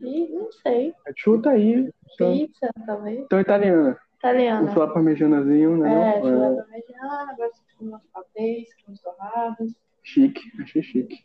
[0.00, 0.94] E não sei.
[1.16, 1.88] Chuta aí.
[2.18, 3.20] Só- Pizza, talvez.
[3.20, 3.90] Então italiana.
[3.90, 4.72] Um Italiana.
[4.72, 6.16] filé parmejanazinho, né?
[6.18, 9.74] É, filé parmegiana, gosto de uns patês, uns torrados.
[10.02, 11.24] Chique, achei chique.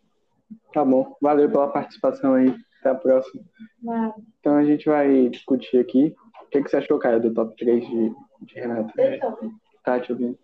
[0.74, 1.15] Tá bom.
[1.22, 2.56] Valeu pela participação aí.
[2.88, 3.43] Até a próxima.
[3.82, 6.15] Mas, Então a gente vai discutir aqui.
[6.43, 8.91] O que, que você achou, Caio, do top 3 de, de Renata?
[8.97, 9.38] então,
[9.84, 10.38] Tá te ouvindo?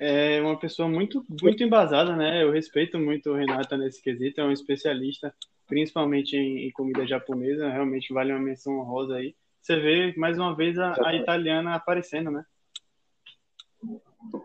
[0.00, 2.42] É uma pessoa muito, muito embasada, né?
[2.42, 5.34] Eu respeito muito o Renata nesse quesito, é um especialista,
[5.66, 9.34] principalmente em, em comida japonesa, realmente vale uma menção honrosa aí.
[9.60, 12.44] Você vê mais uma vez a, a italiana aparecendo, né?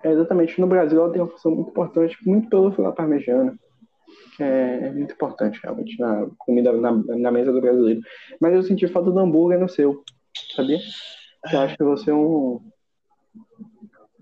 [0.03, 0.59] É, exatamente.
[0.59, 3.57] No Brasil ela tem uma função muito importante, muito pelo filé parmegiana.
[4.35, 8.01] Que é, é muito importante, realmente, na comida, na, na mesa do brasileiro.
[8.41, 10.03] Mas eu senti falta do hambúrguer no seu,
[10.55, 10.79] sabia?
[11.51, 12.61] Eu acho que você é um.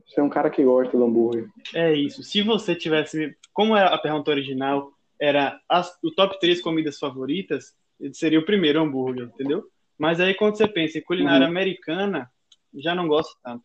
[0.07, 1.47] Você é um cara que gosta do hambúrguer.
[1.73, 2.21] É isso.
[2.23, 7.73] Se você tivesse, como é a pergunta original, era as, o top 3 comidas favoritas,
[8.13, 9.63] seria o primeiro hambúrguer, entendeu?
[9.97, 11.51] Mas aí quando você pensa em culinária Uhum.
[11.51, 12.29] americana,
[12.75, 13.63] já não gosto tanto.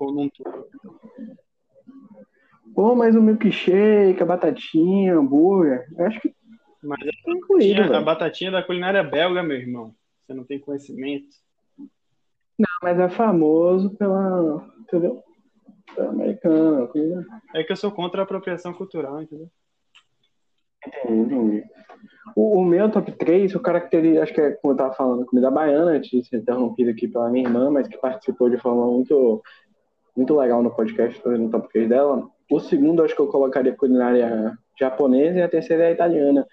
[0.00, 0.28] Um
[2.78, 6.32] Pô, mas o milkshake, a batatinha, hambúrguer, eu acho que
[6.80, 9.92] Mas tá incluído, tinha a batatinha da culinária belga, meu irmão.
[10.22, 11.26] Você não tem conhecimento.
[12.80, 14.64] Mas é famoso pela.
[14.78, 15.24] Entendeu?
[15.92, 16.86] Pela americana.
[16.86, 17.26] Coisa...
[17.52, 19.50] É que eu sou contra a apropriação cultural, entendeu?
[20.86, 21.64] Entendi, entendi.
[22.36, 25.50] O, o meu top 3, eu caracterizo, acho que é como eu tava falando, comida
[25.50, 29.42] baiana, antes de ser interrompido aqui pela minha irmã, mas que participou de forma muito,
[30.16, 32.37] muito legal no podcast, fazendo o top 3 dela.
[32.50, 36.46] O segundo, acho que eu colocaria culinária japonesa e a terceira é a italiana.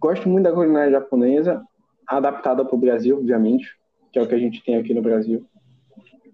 [0.00, 1.62] Gosto muito da culinária japonesa,
[2.06, 3.76] adaptada para o Brasil, obviamente,
[4.12, 5.44] que é o que a gente tem aqui no Brasil.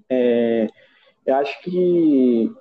[0.09, 0.69] É,
[1.27, 2.53] eu acho que,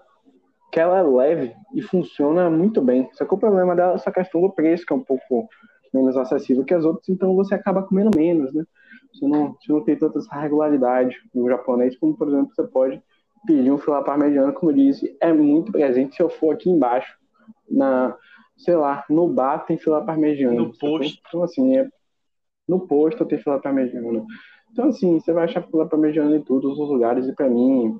[0.71, 3.09] que ela é leve e funciona muito bem.
[3.13, 5.47] Só que o problema dela é essa questão do preço, que é um pouco
[5.93, 8.63] menos acessível que as outras, então você acaba comendo menos, né?
[9.12, 13.01] Você não, você não tem tanta regularidade no japonês, como, por exemplo, você pode
[13.45, 16.15] pedir um filé parmegiano, como eu disse, é muito presente.
[16.15, 17.17] Se eu for aqui embaixo,
[17.69, 18.15] na,
[18.58, 20.56] sei lá, no bar tem filé parmegiano.
[20.56, 21.21] No posto.
[21.28, 21.88] Então, assim, é,
[22.67, 24.25] no posto tem filé parmegiano.
[24.71, 27.99] Então, assim, você vai achar filé parmegiano em todos os lugares, e pra mim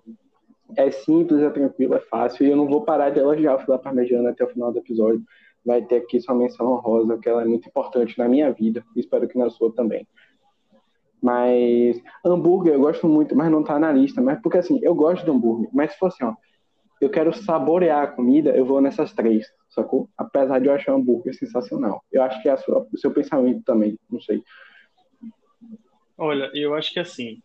[0.76, 3.78] é simples, é tranquilo, é fácil, e eu não vou parar de elogiar o filé
[3.78, 5.24] parmegiano até o final do episódio.
[5.66, 9.00] Vai ter aqui sua menção honrosa, que ela é muito importante na minha vida, e
[9.00, 10.08] espero que na sua também.
[11.22, 14.22] Mas hambúrguer eu gosto muito, mas não tá na lista.
[14.22, 15.70] Mas porque assim, eu gosto de hambúrguer.
[15.74, 16.34] Mas se for assim, ó,
[17.02, 20.10] eu quero saborear a comida, eu vou nessas três, sacou?
[20.18, 22.04] Apesar de eu achar hambúrguer sensacional.
[22.12, 24.44] Eu acho que é sua- o seu pensamento também, não sei.
[26.18, 27.42] Olha, eu acho que assim,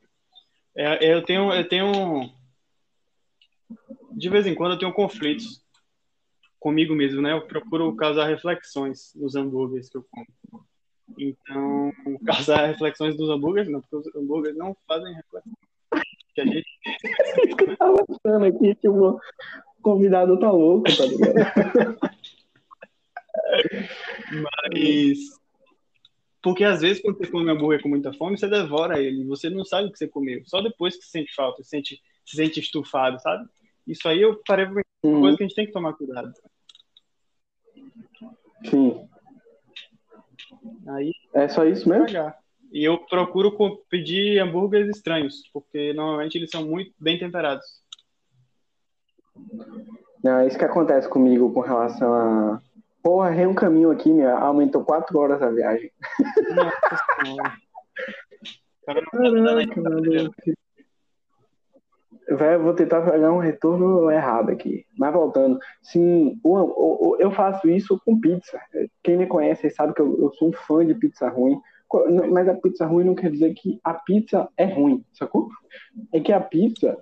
[0.76, 2.28] é, eu tenho, eu tenho,
[4.12, 5.62] de vez em quando eu tenho conflitos
[6.58, 7.32] comigo mesmo, né?
[7.32, 10.66] Eu procuro causar reflexões nos hambúrgueres que eu como.
[11.18, 11.92] Então,
[12.26, 15.52] causar reflexões dos hambúrgueres, não, porque os hambúrgueres não fazem reflexão.
[16.34, 16.66] Que a gente,
[17.60, 19.18] Eu tava achando aqui que o
[19.82, 21.98] convidado tá louco, tá ligado?
[24.42, 25.18] mas
[26.42, 29.64] porque às vezes quando você come hambúrguer com muita fome, você devora ele, você não
[29.64, 30.42] sabe o que você comeu.
[30.44, 33.48] Só depois que sente falta, se sente, se sente estufado, sabe?
[33.86, 35.20] Isso aí eu parei pra uma Uhum.
[35.20, 36.32] coisa que a gente tem que tomar cuidado.
[38.70, 39.06] Sim.
[40.88, 42.06] Aí É só isso mesmo?
[42.06, 42.36] pagar.
[42.72, 43.56] E eu procuro
[43.88, 47.64] pedir hambúrgueres estranhos, porque normalmente eles são muito bem temperados.
[50.22, 52.62] Não, é isso que acontece comigo com relação a.
[53.02, 54.32] Porra, errei um caminho aqui, minha.
[54.32, 55.92] Aumentou quatro horas a viagem.
[56.54, 57.52] Nossa senhora.
[58.86, 59.54] Caraca, mano.
[59.54, 60.54] Véi,
[62.62, 64.84] vou tentar pegar um retorno errado aqui.
[64.98, 66.38] Mas voltando, sim,
[67.18, 68.58] eu faço isso com pizza.
[69.02, 71.58] Quem me conhece sabe que eu, eu sou um fã de pizza ruim.
[72.32, 75.48] Mas a pizza ruim não quer dizer que a pizza é ruim, sacou?
[76.12, 76.96] É que a pizza,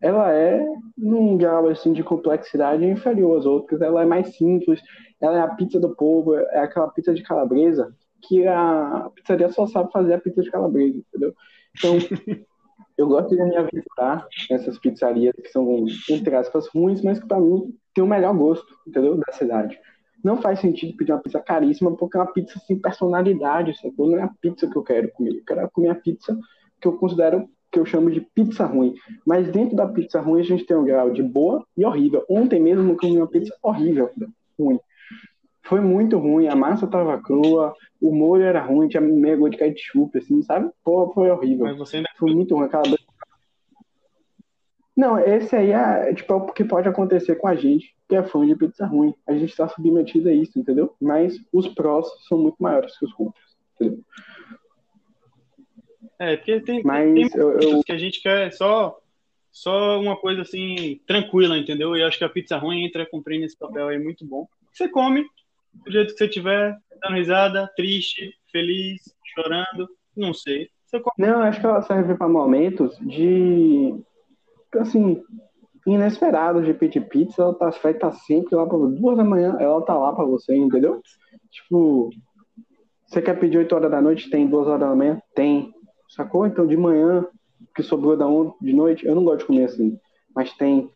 [0.00, 0.66] ela é
[0.96, 3.80] num grau assim de complexidade inferior às outras.
[3.80, 4.80] Ela é mais simples.
[5.20, 6.34] Ela é a pizza do povo.
[6.34, 10.98] É aquela pizza de calabresa que a pizzaria só sabe fazer a pizza de calabresa,
[10.98, 11.34] entendeu?
[11.76, 11.98] Então
[12.96, 17.40] eu gosto de me aventurar nessas pizzarias que são, entre aspas, ruins, mas que pra
[17.40, 19.16] mim tem o melhor gosto, entendeu?
[19.16, 19.78] Da cidade.
[20.24, 24.10] Não faz sentido pedir uma pizza caríssima, porque é uma pizza sem personalidade, sacou?
[24.10, 25.36] Não é a pizza que eu quero comer.
[25.36, 26.38] Eu quero comer a pizza
[26.80, 28.94] que eu considero, que eu chamo de pizza ruim.
[29.26, 32.24] Mas dentro da pizza ruim a gente tem um grau de boa e horrível.
[32.28, 34.10] Ontem mesmo eu comi uma pizza horrível,
[34.58, 34.80] ruim.
[35.68, 39.56] Foi muito ruim, a massa tava crua, o molho era ruim, tinha meia gota de
[39.58, 40.70] ketchup, assim, sabe?
[40.84, 41.66] Pô, foi horrível.
[41.66, 41.84] Ainda
[42.16, 42.84] Foi muito ruim, aquela
[44.96, 48.22] Não, esse aí é, tipo, é o que pode acontecer com a gente, que é
[48.22, 49.12] fã de pizza ruim.
[49.26, 50.94] A gente tá submetido a isso, entendeu?
[51.00, 54.04] Mas os prós são muito maiores que os contras, entendeu?
[56.18, 58.96] É, porque tem, Mas tem eu- eu- que a gente quer só,
[59.50, 61.96] só uma coisa assim, tranquila, entendeu?
[61.96, 64.46] E eu acho que a pizza ruim entra cumprindo esse papel aí muito bom.
[64.72, 65.26] Você come
[65.84, 69.02] do jeito que você tiver, dando risada, triste, feliz,
[69.34, 70.68] chorando, não sei.
[70.86, 71.02] Você.
[71.18, 73.94] Não, acho que ela serve para momentos de.
[74.78, 75.22] Assim,
[75.86, 77.42] inesperados de pedir pizza.
[77.42, 81.00] Ela tá, estar sempre lá para duas da manhã, ela tá lá para você, entendeu?
[81.50, 82.10] Tipo,
[83.06, 84.30] você quer pedir 8 horas da noite?
[84.30, 85.20] Tem duas horas da manhã?
[85.34, 85.72] Tem.
[86.08, 86.46] Sacou?
[86.46, 87.26] Então de manhã,
[87.74, 89.98] que sobrou da on- de noite, eu não gosto de comer assim,
[90.34, 90.90] mas tem.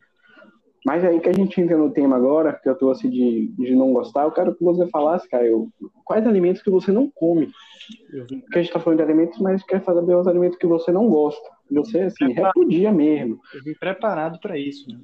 [0.85, 3.93] Mas aí que a gente entra no tema agora, que eu trouxe de, de não
[3.93, 5.69] gostar, eu quero que você falasse, cara, eu,
[6.05, 7.51] quais alimentos que você não come?
[8.41, 11.09] Porque a gente tá falando de alimentos, mas quer saber os alimentos que você não
[11.09, 11.47] gosta.
[11.71, 13.39] Você, assim, repudia mesmo.
[13.55, 14.89] Eu vim preparado para isso.
[14.91, 14.99] né?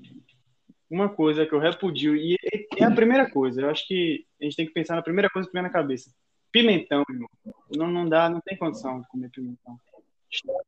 [0.89, 2.37] Uma coisa que eu repudio, e
[2.79, 5.47] é a primeira coisa, eu acho que a gente tem que pensar na primeira coisa
[5.49, 6.11] que vem na cabeça.
[6.53, 7.29] Pimentão, irmão.
[7.77, 9.77] Não, não dá, não tem condição de comer pimentão.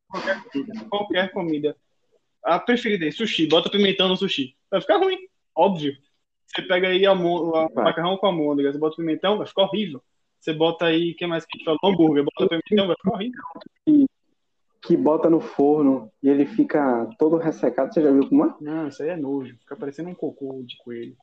[0.08, 1.76] Qualquer comida, qualquer comida.
[2.44, 4.54] A preferida é sushi, bota pimentão no sushi.
[4.70, 5.18] Vai ficar ruim,
[5.54, 5.96] óbvio.
[6.46, 7.52] Você pega aí almo-
[7.84, 10.02] macarrão com almôndega, você bota pimentão, vai ficar horrível.
[10.40, 11.78] Você bota aí, o que mais que falou?
[11.84, 13.42] Hambúrguer, bota pimentão, vai ficar horrível.
[14.80, 17.92] Que bota no forno e ele fica todo ressecado.
[17.92, 18.54] Você já viu como é?
[18.60, 19.56] Não, isso aí é nojo.
[19.58, 21.16] Fica parecendo um cocô de coelho.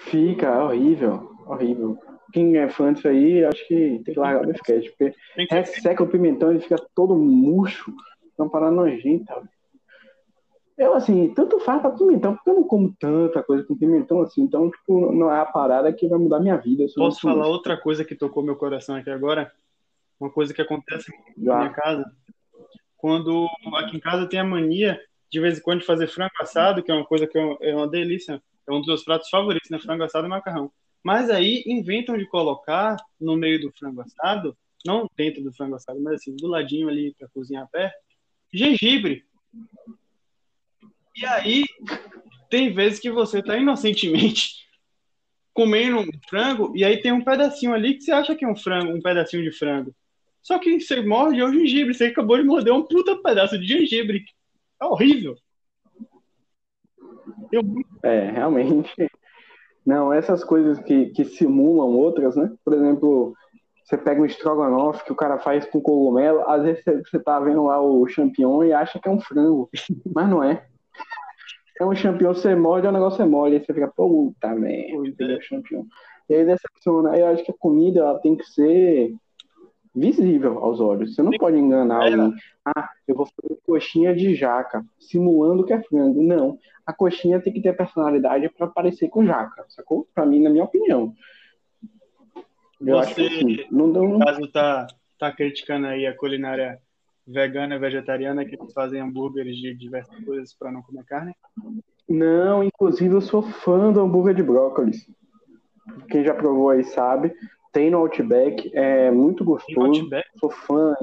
[0.00, 1.30] Fica, é horrível.
[1.46, 1.98] Horrível.
[2.32, 4.88] Quem é fã disso aí, acho que tem que largar o sketch.
[4.90, 5.14] Porque
[5.46, 7.94] que resseca o pimentão e fica todo murcho.
[8.38, 9.48] É uma parada nojenta.
[10.76, 14.42] Eu, assim, tanto faz pra pimentão, porque eu não como tanta coisa com pimentão assim.
[14.42, 16.84] Então, tipo, não é a parada que vai mudar minha vida.
[16.94, 19.50] Posso falar outra coisa que tocou meu coração aqui agora?
[20.20, 21.58] Uma coisa que acontece na Já.
[21.58, 22.04] minha casa.
[22.98, 26.82] Quando aqui em casa tem a mania, de vez em quando, de fazer frango assado,
[26.82, 28.42] que é uma coisa que é uma delícia.
[28.68, 29.78] É um dos meus pratos favoritos, né?
[29.78, 30.70] Frango assado e macarrão.
[31.02, 36.00] Mas aí inventam de colocar no meio do frango assado, não dentro do frango assado,
[36.00, 37.96] mas assim, do ladinho ali para cozinhar perto,
[38.52, 39.24] gengibre.
[41.16, 41.64] E aí,
[42.50, 44.66] tem vezes que você tá inocentemente
[45.54, 48.54] comendo um frango e aí tem um pedacinho ali que você acha que é um
[48.54, 49.94] frango, um pedacinho de frango.
[50.42, 53.66] Só que você morde é o gengibre, você acabou de morder um puta pedaço de
[53.66, 54.24] gengibre.
[54.80, 55.34] É horrível.
[57.50, 57.62] Eu
[58.02, 58.94] É, realmente.
[59.84, 62.52] Não, essas coisas que, que simulam outras, né?
[62.64, 63.34] Por exemplo,
[63.82, 67.40] você pega um estrogonofe que o cara faz com cogumelo, às vezes você, você tá
[67.40, 69.70] vendo lá o champignon e acha que é um frango,
[70.14, 70.66] mas não é.
[71.78, 75.84] É um champignon, você morde, o negócio é mole, aí você fica, puta merda, champignon.
[76.28, 77.16] E aí decepciona.
[77.16, 79.14] Eu acho que a comida ela tem que ser
[79.94, 81.14] visível aos olhos.
[81.14, 82.12] Você não pode enganar É.
[82.14, 82.34] alguém.
[82.64, 86.22] Ah, eu vou fazer coxinha de jaca, simulando que é frango.
[86.22, 86.58] Não.
[86.84, 90.06] A coxinha tem que ter personalidade para parecer com jaca, sacou?
[90.14, 91.12] Pra mim, na minha opinião.
[92.80, 94.86] Eu acho que Você- assim, não deu no caso, tá,
[95.18, 96.78] tá criticando aí a culinária
[97.26, 101.34] vegana, vegetariana, que eles fazem hambúrgueres de diversas coisas para não comer carne.
[102.08, 105.06] Não, inclusive eu sou fã do hambúrguer de brócolis.
[106.08, 107.34] Quem já provou aí sabe.
[107.72, 110.00] Tem no Outback, é muito Tem gostoso.
[110.00, 110.94] Outback, Sou fã.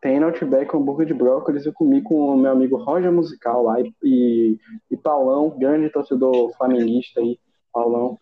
[0.00, 1.66] Tem no Outback um hambúrguer de brócolis.
[1.66, 4.58] Eu comi com o meu amigo Roger Musical lá e, e,
[4.90, 7.38] e Paulão, grande torcedor flamenguista aí.
[7.72, 8.18] Paulão,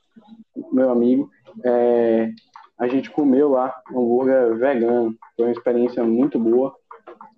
[0.73, 1.31] meu amigo.
[1.65, 2.33] É,
[2.79, 5.15] a gente comeu lá hambúrguer vegano.
[5.37, 6.75] Foi uma experiência muito boa.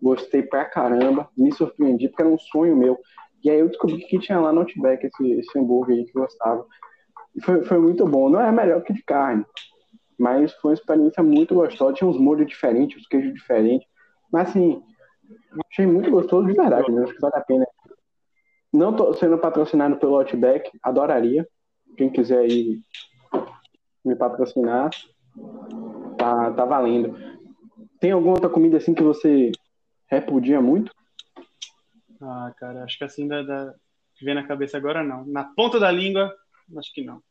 [0.01, 1.29] Gostei pra caramba.
[1.37, 2.99] Me surpreendi porque era um sonho meu.
[3.43, 6.23] E aí eu descobri que tinha lá no Outback esse, esse hambúrguer aí que eu
[6.23, 6.67] gostava.
[7.35, 8.29] E foi, foi muito bom.
[8.29, 9.45] Não é melhor que de carne.
[10.19, 11.95] Mas foi uma experiência muito gostosa.
[11.95, 13.87] Tinha uns molhos diferentes, os queijos diferentes.
[14.33, 14.83] Mas assim,
[15.71, 16.91] achei muito gostoso de verdade.
[16.91, 17.67] Mesmo, acho que vale a pena.
[18.73, 21.47] Não tô sendo patrocinado pelo Outback, adoraria.
[21.97, 22.81] Quem quiser aí
[24.05, 24.91] me patrocinar,
[26.17, 27.17] tá, tá valendo.
[28.01, 29.51] Tem alguma outra comida assim que você
[30.09, 30.93] repudia muito?
[32.21, 33.75] Ah, cara, acho que assim da, da...
[34.21, 35.25] vem na cabeça agora não.
[35.27, 36.35] Na ponta da língua,
[36.77, 37.23] acho que não.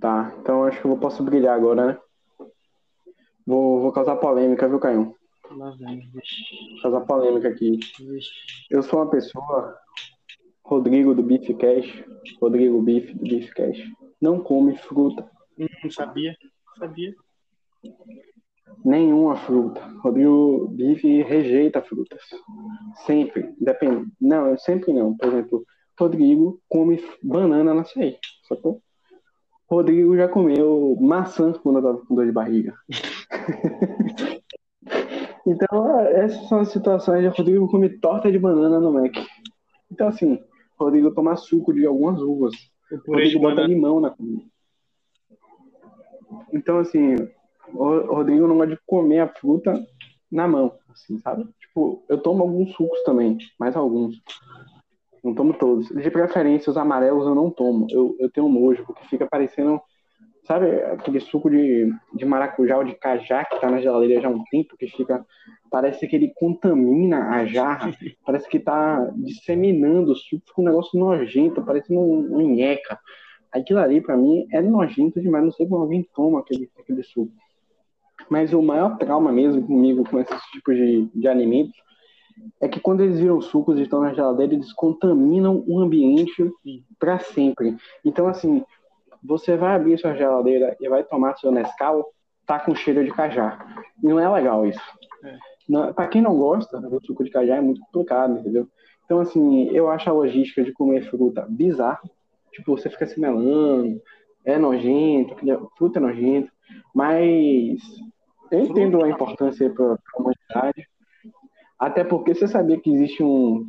[0.00, 1.98] Tá, então acho que eu posso brilhar agora, né?
[3.46, 5.16] Vou, vou causar polêmica, viu, Caio?
[5.50, 6.44] Lá vem, vixe.
[6.84, 7.78] Uma polêmica aqui.
[8.00, 8.30] vixe.
[8.70, 9.78] Eu sou uma pessoa,
[10.64, 12.04] Rodrigo do Beef Cash,
[12.40, 13.78] Rodrigo Beef do Beef Cash,
[14.20, 16.36] não come fruta, Hum, Não sabia,
[16.78, 17.14] sabia.
[18.84, 19.80] Nenhuma fruta.
[20.02, 22.22] Rodrigo Beef rejeita frutas.
[23.06, 24.06] Sempre, depende.
[24.20, 25.16] Não, sempre não.
[25.16, 25.64] Por exemplo,
[25.98, 28.82] Rodrigo come banana na açaí, sacou?
[29.66, 32.74] Rodrigo já comeu maçã quando eu tava com dor de barriga.
[35.46, 39.16] então, essas são as situações de Rodrigo come torta de banana no Mac.
[39.90, 40.38] Então, assim,
[40.78, 42.52] Rodrigo toma suco de algumas uvas.
[43.06, 44.44] Rodrigo bota limão na comida.
[46.52, 47.16] Então, assim,
[47.74, 49.74] o Rodrigo não gosta de comer a fruta
[50.30, 51.46] na mão, assim, sabe?
[51.60, 54.22] Tipo, eu tomo alguns sucos também, mais alguns.
[55.22, 55.88] Não tomo todos.
[55.88, 57.86] De preferência, os amarelos eu não tomo.
[57.90, 59.80] Eu, eu tenho nojo, porque fica parecendo,
[60.44, 64.30] sabe, aquele suco de, de maracujá ou de cajá que tá na geladeira já há
[64.30, 65.24] um tempo, que fica.
[65.70, 67.90] Parece que ele contamina a jarra,
[68.24, 72.98] parece que tá disseminando o suco, fica um negócio nojento, parecendo um, um nheca.
[73.50, 75.44] Aquilo ali, pra mim, é nojento demais.
[75.44, 77.32] Não sei como alguém toma aquele, aquele suco.
[78.30, 81.74] Mas o maior trauma mesmo comigo com esses tipos de, de alimentos
[82.60, 86.50] é que quando eles viram sucos e estão na geladeira, eles contaminam o ambiente
[86.98, 87.76] para sempre.
[88.04, 88.64] Então, assim,
[89.22, 92.12] você vai abrir sua geladeira e vai tomar seu Nescau,
[92.46, 93.58] tá com cheiro de cajá.
[94.02, 94.80] Não é legal isso.
[95.24, 95.92] É.
[95.92, 98.68] Pra quem não gosta, o suco de cajá é muito complicado, entendeu?
[99.04, 102.02] Então, assim, eu acho a logística de comer fruta bizarra.
[102.52, 104.00] Tipo, você fica se melando,
[104.44, 105.34] é nojento,
[105.76, 106.52] fruta é nojento,
[106.94, 107.80] mas
[108.54, 110.86] eu entendo a importância para a humanidade.
[111.78, 113.68] Até porque você sabia que existe um,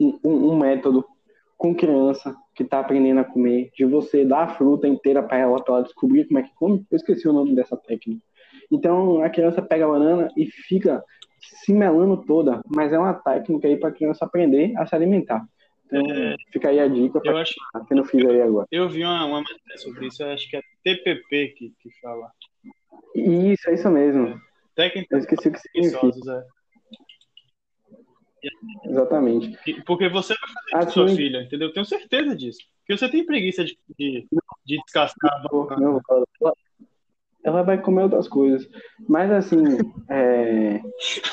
[0.00, 1.04] um, um método
[1.56, 5.62] com criança que está aprendendo a comer, de você dar a fruta inteira para ela,
[5.62, 6.86] para ela descobrir como é que come.
[6.90, 8.22] Eu esqueci o nome dessa técnica.
[8.70, 11.04] Então a criança pega a banana e fica
[11.40, 15.44] se melando toda, mas é uma técnica aí para a criança aprender a se alimentar.
[15.86, 16.02] Então
[16.52, 17.54] fica aí a dica Eu para acho
[17.88, 18.66] quem não fiz aí agora.
[18.70, 22.30] eu vi uma, uma matéria sobre isso, acho que é TPP que, que fala.
[23.14, 24.40] Isso, é isso mesmo.
[24.74, 26.46] Técnica Eu esqueci o que significa.
[28.42, 28.50] é.
[28.88, 29.58] Exatamente.
[29.84, 31.68] Porque você vai fazer isso com sua Assim- filha, entendeu?
[31.68, 32.60] Eu tenho certeza disso.
[32.80, 34.26] Porque você tem preguiça de, de,
[34.64, 36.00] de descascar a Pô, banana.
[36.00, 36.00] não,
[36.40, 36.54] ela-
[37.44, 38.66] ela vai comer outras coisas.
[39.08, 39.62] Mas assim,
[40.08, 40.80] é...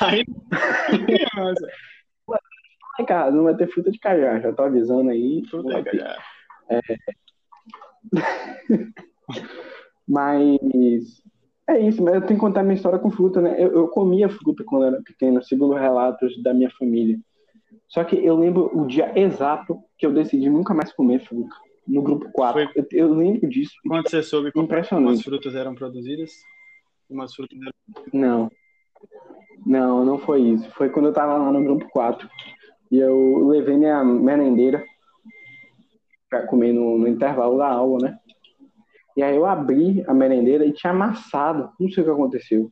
[2.98, 5.42] Aí, cara, não vai ter fruta de cajá, já tô avisando aí.
[5.48, 6.22] Fruta é galhada.
[10.06, 11.22] Mas
[11.68, 13.54] é isso, mas eu tenho que contar minha história com fruta, né?
[13.58, 17.18] Eu, eu comia fruta quando era pequeno, segundo relatos da minha família.
[17.88, 21.54] Só que eu lembro o dia exato que eu decidi nunca mais comer fruta.
[21.86, 22.64] No grupo 4.
[22.64, 23.72] Foi- Eu, eu lembro disso.
[23.86, 25.08] Quando você soube Impressionante.
[25.08, 26.30] umas frutas eram produzidas?
[27.08, 28.04] Umas frutas eram...
[28.12, 28.50] Não.
[29.66, 30.70] Não, não foi isso.
[30.72, 32.28] Foi quando eu tava lá no grupo 4.
[32.90, 34.84] E eu levei minha merendeira
[36.28, 38.18] pra comer no, no intervalo da aula, né?
[39.18, 41.70] E aí eu abri a merendeira e tinha amassado.
[41.80, 42.70] Não sei o que aconteceu.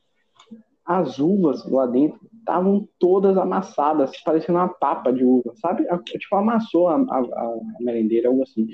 [0.84, 5.84] As uvas lá dentro estavam todas amassadas, parecendo uma papa de uva, sabe?
[6.04, 8.68] Tipo, amassou a, a, a merendeira, algo assim.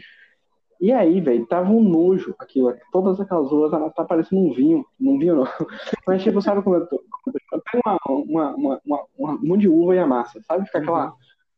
[0.79, 2.75] E aí, velho, tava um nojo aquilo.
[2.93, 4.85] Todas aquelas uvas, elas tá parecendo um vinho.
[5.01, 5.45] Não vinho, não.
[6.07, 7.03] Mas, tipo, sabe como eu tô?
[7.53, 10.67] Eu pego uma, uma, uma, uma, um monte de uva e amassa, sabe?
[10.67, 11.15] Fica aquela,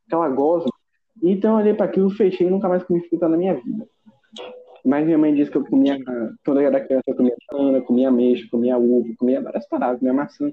[0.06, 0.70] aquela gosma.
[1.20, 3.88] Então eu olhei para aquilo, fechei e nunca mais comi fruta na minha vida.
[4.84, 5.98] Mas minha mãe disse que eu comia,
[6.44, 10.12] quando eu era criança, eu comia banana, comia ameixa, comia uva, comia várias paradas, comia
[10.12, 10.52] maçã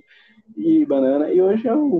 [0.55, 1.29] e banana.
[1.31, 1.99] E hoje eu,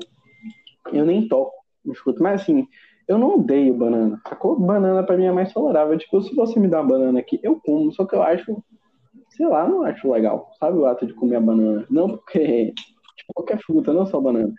[0.94, 1.54] eu nem toco
[1.84, 2.24] no fruto.
[2.24, 2.66] Mas assim,
[3.08, 4.58] eu não odeio banana, sacou?
[4.58, 5.98] Banana pra mim é mais tolerável.
[5.98, 8.64] Tipo, se você me dá uma banana aqui, eu como, só que eu acho,
[9.32, 10.78] sei lá, não acho legal, sabe?
[10.78, 11.86] O ato de comer a banana.
[11.90, 12.74] Não porque,
[13.18, 14.54] tipo, qualquer fruta, não só banana.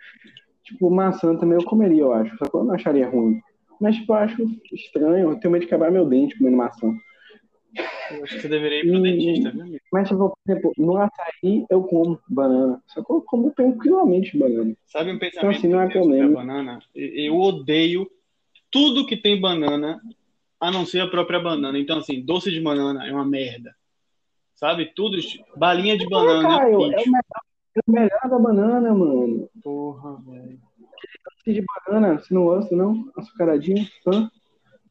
[0.63, 3.41] Tipo, maçã também eu comeria, eu acho, só que eu não acharia ruim.
[3.81, 6.93] Mas, tipo, eu acho estranho, eu tenho medo de quebrar meu dente comendo maçã.
[8.11, 9.01] Eu acho que você deveria ir pro Hum.
[9.03, 9.83] dentista, viu, amigo?
[9.91, 12.81] Mas, por exemplo, no açaí eu como banana.
[12.87, 14.75] Só que eu como tranquilamente banana.
[14.85, 16.33] Sabe um pensamento assim, não é problema.
[16.33, 16.79] banana?
[16.95, 18.09] E- Eu odeio
[18.69, 20.01] tudo que tem banana,
[20.59, 21.77] a não ser a própria banana.
[21.79, 23.75] Então, assim, doce de banana é uma merda.
[24.55, 24.91] Sabe?
[24.95, 25.17] Tudo.
[25.57, 27.03] balinha de banana é um é o melhor,
[27.75, 29.49] é o melhor da banana, mano.
[29.61, 30.59] Porra, velho.
[31.25, 33.11] Doce de banana, você não gosta, não?
[33.17, 33.85] Açucaradinho?
[34.07, 34.29] Hã?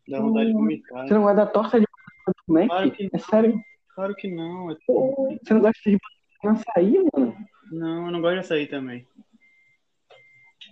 [0.08, 1.06] Dá vontade de vomitar.
[1.08, 1.91] Você não gosta da torta de banana
[2.26, 2.66] do Mac?
[2.68, 3.60] Claro que É sério?
[3.94, 4.70] Claro que não.
[4.70, 5.98] é- Pô, Você não gosta de
[6.44, 7.36] açaí, mano?
[7.70, 9.06] Não, eu não gosto de açaí também.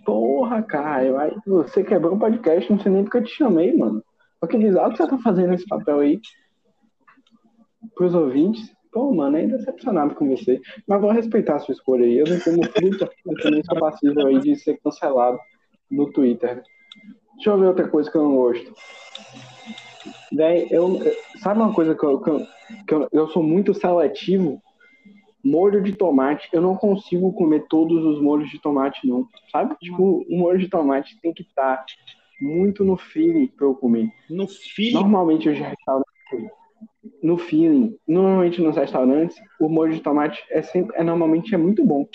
[0.05, 1.17] Porra, Caio.
[1.17, 4.03] Aí você quebrou o podcast, não sei nem porque eu te chamei, mano.
[4.41, 6.19] Olha que bizarro que você tá fazendo esse papel aí.
[7.95, 8.71] Pros ouvintes.
[8.91, 10.59] Pô, mano, é decepcionado com você.
[10.87, 12.17] Mas vou respeitar a sua escolha aí.
[12.17, 15.39] Eu não fruta, eu também sou passível aí de ser cancelado
[15.89, 16.63] no Twitter.
[17.35, 18.73] Deixa eu ver outra coisa que eu não gosto.
[20.31, 20.99] Daí, eu,
[21.37, 22.47] sabe uma coisa que eu, que eu,
[22.87, 24.61] que eu, eu sou muito seletivo?
[25.43, 26.47] Molho de tomate.
[26.53, 29.27] Eu não consigo comer todos os molhos de tomate, não.
[29.51, 29.75] Sabe?
[29.81, 31.83] Tipo, o molho de tomate tem que estar
[32.39, 34.09] muito no feeling pra eu comer.
[34.29, 34.93] No feeling?
[34.93, 36.11] Normalmente eu já restaurante
[37.21, 41.83] no feeling, normalmente nos restaurantes, o molho de tomate é sempre, é, normalmente é muito
[41.83, 42.07] bom.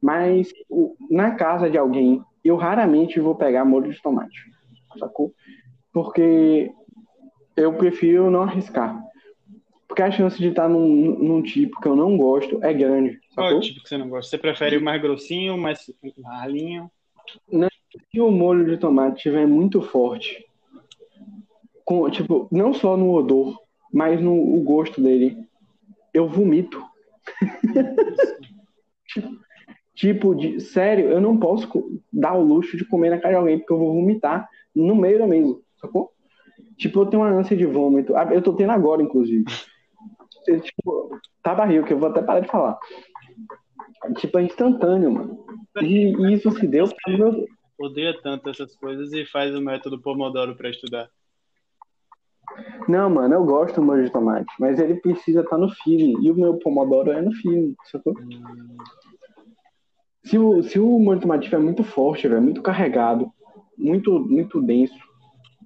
[0.00, 4.36] Mas o, na casa de alguém, eu raramente vou pegar molho de tomate,
[4.98, 5.32] sacou?
[5.92, 6.70] Porque
[7.56, 9.02] eu prefiro não arriscar.
[9.86, 13.20] Porque a chance de estar num, num tipo que eu não gosto é grande.
[13.34, 14.30] Qual é o tipo que você não gosta?
[14.30, 15.90] Você prefere o mais grossinho, mais
[16.24, 16.90] ralinho?
[17.50, 17.68] Não,
[18.10, 20.44] se o molho de tomate estiver muito forte,
[21.84, 23.60] com, tipo, não só no odor,
[23.92, 25.36] mas no o gosto dele,
[26.12, 26.82] eu vomito.
[29.94, 31.68] tipo, de, sério, eu não posso
[32.12, 35.18] dar o luxo de comer na casa de alguém, porque eu vou vomitar no meio
[35.18, 36.13] da mesa, sacou?
[36.76, 38.16] Tipo, eu tenho uma ânsia de vômito.
[38.16, 39.44] Ah, eu tô tendo agora, inclusive.
[40.62, 42.78] tipo, tá barril, que eu vou até parar de falar.
[44.16, 45.46] Tipo, é instantâneo, mano.
[45.80, 47.46] E, e isso se deu pra meu...
[47.76, 51.10] Odeia tanto essas coisas e faz o método Pomodoro para estudar.
[52.88, 56.22] Não, mano, eu gosto do molho de tomate, mas ele precisa estar tá no feeling.
[56.22, 58.14] E o meu pomodoro é no feeling, sacou?
[60.24, 63.30] Se o, se o molho de tomate estiver muito forte, velho, muito carregado,
[63.76, 64.94] muito, muito denso,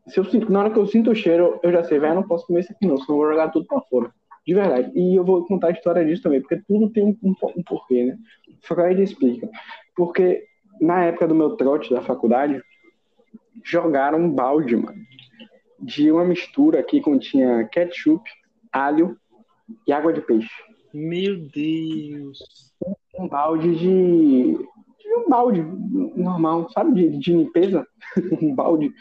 [0.09, 2.27] se eu sinto, na hora que eu sinto o cheiro, eu já sei, velho, não
[2.27, 4.13] posso comer isso aqui não, senão eu vou jogar tudo pra fora.
[4.47, 4.91] De verdade.
[4.95, 8.05] E eu vou contar a história disso também, porque tudo tem um, um, um porquê,
[8.05, 8.19] né?
[8.63, 9.49] Só que aí ele explica.
[9.95, 10.45] Porque
[10.81, 12.63] na época do meu trote da faculdade,
[13.63, 15.09] jogaram um balde, mano
[15.81, 18.29] de uma mistura que continha ketchup,
[18.73, 19.17] alho
[19.87, 20.51] e água de peixe.
[20.93, 22.39] Meu Deus!
[23.19, 24.53] Um balde de.
[24.99, 25.63] de um balde
[26.17, 26.95] normal, sabe?
[26.95, 27.87] De, de limpeza.
[28.43, 28.93] um balde.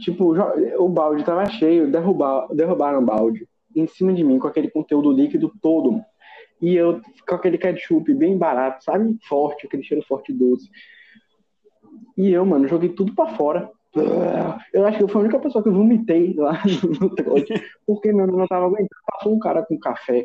[0.00, 0.34] Tipo,
[0.78, 5.12] o balde tava cheio, derrubar, derrubaram o balde em cima de mim com aquele conteúdo
[5.12, 6.00] líquido todo.
[6.60, 9.16] E eu com aquele ketchup bem barato, sabe?
[9.28, 10.68] Forte, aquele cheiro forte doce.
[12.16, 13.70] E eu, mano, joguei tudo para fora.
[14.72, 16.62] Eu acho que eu fui a única pessoa que eu vomitei lá
[17.00, 17.52] no trote,
[17.86, 18.88] porque meu não tava aguentando.
[19.06, 20.24] Passou um cara com café,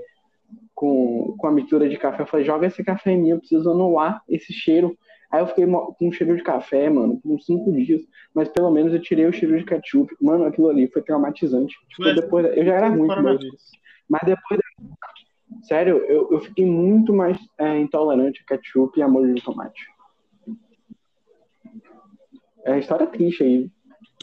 [0.74, 2.24] com, com a mistura de café.
[2.24, 4.98] Eu falei, joga esse café em mim, eu preciso anular esse cheiro.
[5.32, 8.02] Aí eu fiquei com um cheiro de café, mano, por uns cinco dias.
[8.34, 10.16] Mas pelo menos eu tirei o cheiro de ketchup.
[10.22, 11.76] Mano, aquilo ali foi traumatizante.
[11.90, 13.40] Tipo, depois, eu já era ruim, mas,
[14.10, 14.62] mas depois.
[15.64, 19.86] Sério, eu, eu fiquei muito mais é, intolerante a ketchup e a molho de tomate.
[22.66, 23.72] É história triste aí.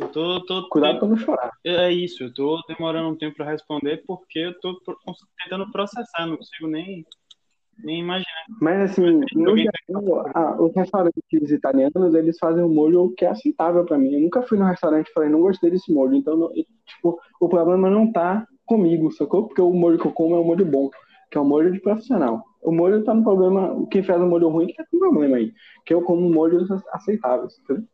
[0.00, 1.50] Eu tô, tô, Cuidado pra não chorar.
[1.64, 4.80] É isso, eu tô demorando um tempo pra responder porque eu tô
[5.42, 7.06] tentando processar, não consigo nem,
[7.82, 8.44] nem imaginar.
[8.60, 13.84] Mas assim, no geral, ah, os restaurantes italianos, eles fazem um molho que é aceitável
[13.84, 14.14] pra mim.
[14.14, 16.14] Eu nunca fui no restaurante e falei, não gostei desse molho.
[16.14, 19.46] Então, não, tipo, o problema não tá comigo, sacou?
[19.46, 20.90] Porque o molho que eu como é um molho bom,
[21.30, 22.42] que é um molho de profissional.
[22.62, 25.52] O molho tá no problema, quem faz o molho ruim que tá com problema aí.
[25.84, 27.84] Que eu como molhos aceitáveis, entendeu?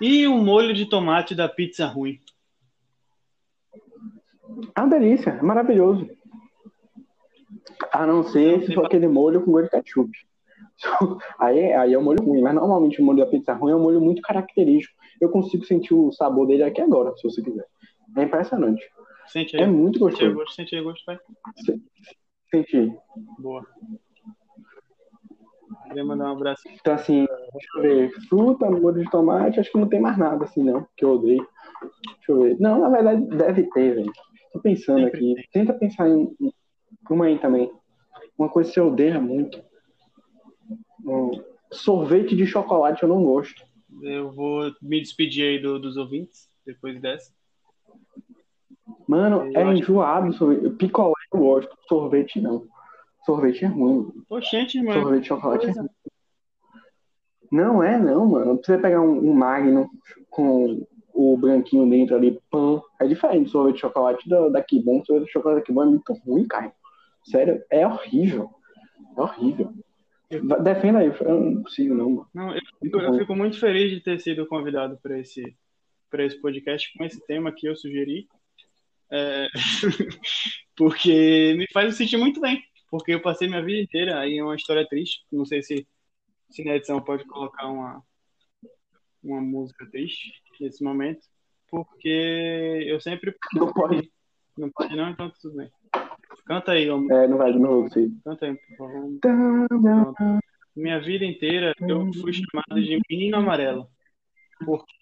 [0.00, 2.18] E o molho de tomate da pizza ruim?
[4.76, 6.08] Uma delícia, é maravilhoso.
[7.92, 10.10] A não ser se for aquele molho com gosto de ketchup.
[11.38, 13.82] Aí, aí é o molho ruim, mas normalmente o molho da pizza ruim é um
[13.82, 14.94] molho muito característico.
[15.20, 17.66] Eu consigo sentir o sabor dele aqui agora, se você quiser.
[18.16, 18.82] É impressionante.
[19.26, 19.62] Sente aí.
[19.62, 20.36] É muito gostoso.
[20.54, 21.18] Sente aí, gosto, pai.
[22.50, 22.92] Senti.
[23.38, 23.64] Boa.
[25.86, 26.62] Queria mandar um abraço.
[26.80, 28.10] Então, assim, deixa eu ver.
[28.28, 31.46] Fruta, molho de tomate, acho que não tem mais nada, assim, não, que eu odeio.
[32.16, 32.56] Deixa eu ver.
[32.58, 34.12] Não, na verdade, deve ter, velho.
[34.52, 35.34] Tô pensando Sempre aqui.
[35.34, 35.64] Tem.
[35.64, 36.34] Tenta pensar em
[37.08, 37.70] uma aí também.
[38.38, 39.62] Uma coisa que você odeia muito.
[41.04, 41.42] Um
[41.72, 43.64] sorvete de chocolate eu não gosto.
[44.02, 47.32] Eu vou me despedir aí do, dos ouvintes, depois dessa.
[49.06, 50.32] Mano, eu é enjoado.
[50.32, 50.70] Sorvete.
[50.76, 52.66] Picolé eu gosto, sorvete não.
[53.24, 54.08] Sorvete é ruim.
[54.28, 55.00] Oxente, mano.
[55.00, 55.88] Sorvete de chocolate é ruim.
[57.50, 58.56] Não é, não, mano.
[58.56, 59.90] Você pegar um, um Magno
[60.30, 65.04] com o branquinho dentro ali, pão, é diferente sorvete de chocolate da, da Kibon.
[65.04, 66.72] Sorvete de chocolate da Kibon é muito ruim, cara.
[67.24, 68.50] Sério, é horrível.
[69.16, 69.74] É horrível.
[70.62, 72.28] Defenda aí, eu não consigo, não, mano.
[72.32, 75.56] Não, eu, fico, eu fico muito feliz de ter sido convidado para esse,
[76.08, 78.28] pra esse podcast com esse tema que eu sugeri.
[79.10, 79.48] É...
[80.76, 84.56] porque me faz sentir muito bem porque eu passei minha vida inteira aí é uma
[84.56, 85.24] história triste.
[85.30, 85.86] Não sei se,
[86.50, 88.02] se na edição pode colocar uma,
[89.22, 91.24] uma música triste nesse momento,
[91.68, 93.34] porque eu sempre.
[93.54, 94.12] Não pode.
[94.58, 95.70] Não pode, não, então tudo bem.
[96.50, 97.08] Canta aí, homem.
[97.16, 98.12] É, não vai, não vou conseguir.
[98.24, 99.18] Canta aí, por favor.
[99.20, 100.40] Pronto.
[100.74, 103.86] Minha vida inteira eu fui chamado de menino amarelo.
[104.66, 104.92] Porque...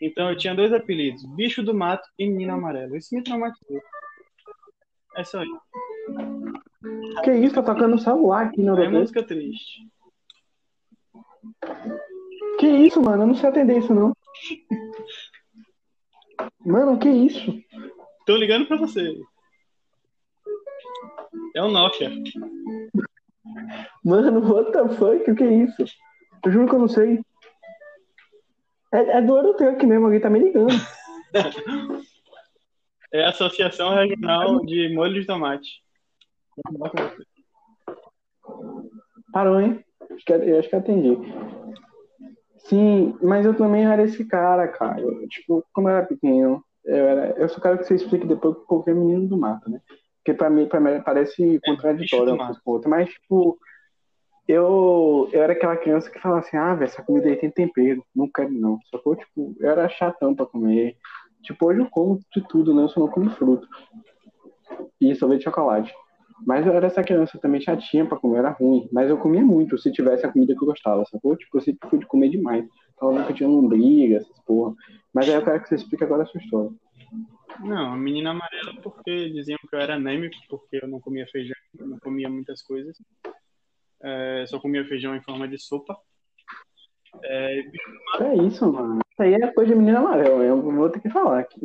[0.00, 2.96] Então eu tinha dois apelidos, bicho do mato e menino amarelo.
[2.96, 3.82] Isso me traumatizou.
[5.16, 5.60] É só isso.
[7.24, 9.86] Que isso, tá tocando celular aqui no É música triste.
[12.58, 13.24] Que isso, mano?
[13.24, 14.16] Eu não sei atender isso, não.
[16.64, 17.52] Mano, que isso?
[18.26, 19.20] Tô ligando pra você.
[21.54, 22.10] É o Nokia.
[24.04, 25.30] Mano, what the fuck?
[25.30, 25.84] O que é isso?
[26.44, 27.20] Eu juro que eu não sei.
[28.92, 30.72] É, é do Eurotruck mesmo, alguém tá me ligando.
[33.14, 35.82] É a Associação Regional de Molho de Tomate.
[39.30, 39.84] Parou, hein?
[40.10, 41.18] Acho que, eu acho que atendi.
[42.56, 44.98] Sim, mas eu também era esse cara, cara.
[44.98, 48.56] Eu, tipo, como eu era pequeno, eu, era, eu só quero que você explique depois
[48.68, 49.80] porque é menino do mato, né?
[50.18, 52.88] Porque pra mim, pra mim parece contraditório do uma coisa com outra.
[52.88, 53.58] Mas, tipo,
[54.46, 58.04] eu, eu era aquela criança que falava assim, ah, velho, essa comida aí tem tempero.
[58.14, 58.78] Não quero, não.
[58.90, 60.96] Só que eu, tipo, eu era chatão pra comer.
[61.42, 62.82] Tipo, hoje eu como de tudo, né?
[62.82, 63.66] Eu só não como fruto.
[65.00, 65.92] E sorvete de chocolate.
[66.46, 68.88] Mas eu era essa criança também chatinha pra comer, era ruim.
[68.92, 71.36] Mas eu comia muito se tivesse a comida que eu gostava, sacou?
[71.36, 72.64] Tipo, eu sempre fui de comer demais.
[73.02, 74.76] Falando que eu tinha lombriga, essas porra.
[75.12, 76.70] Mas aí eu quero que você explique agora a sua história.
[77.58, 81.88] Não, menina amarela porque diziam que eu era anêmico, porque eu não comia feijão, eu
[81.88, 82.96] não comia muitas coisas.
[84.00, 85.98] É, só comia feijão em forma de sopa.
[87.24, 87.64] É,
[88.20, 89.00] é isso, mano?
[89.10, 91.58] Isso aí é coisa de menina amarela, eu vou ter que falar aqui.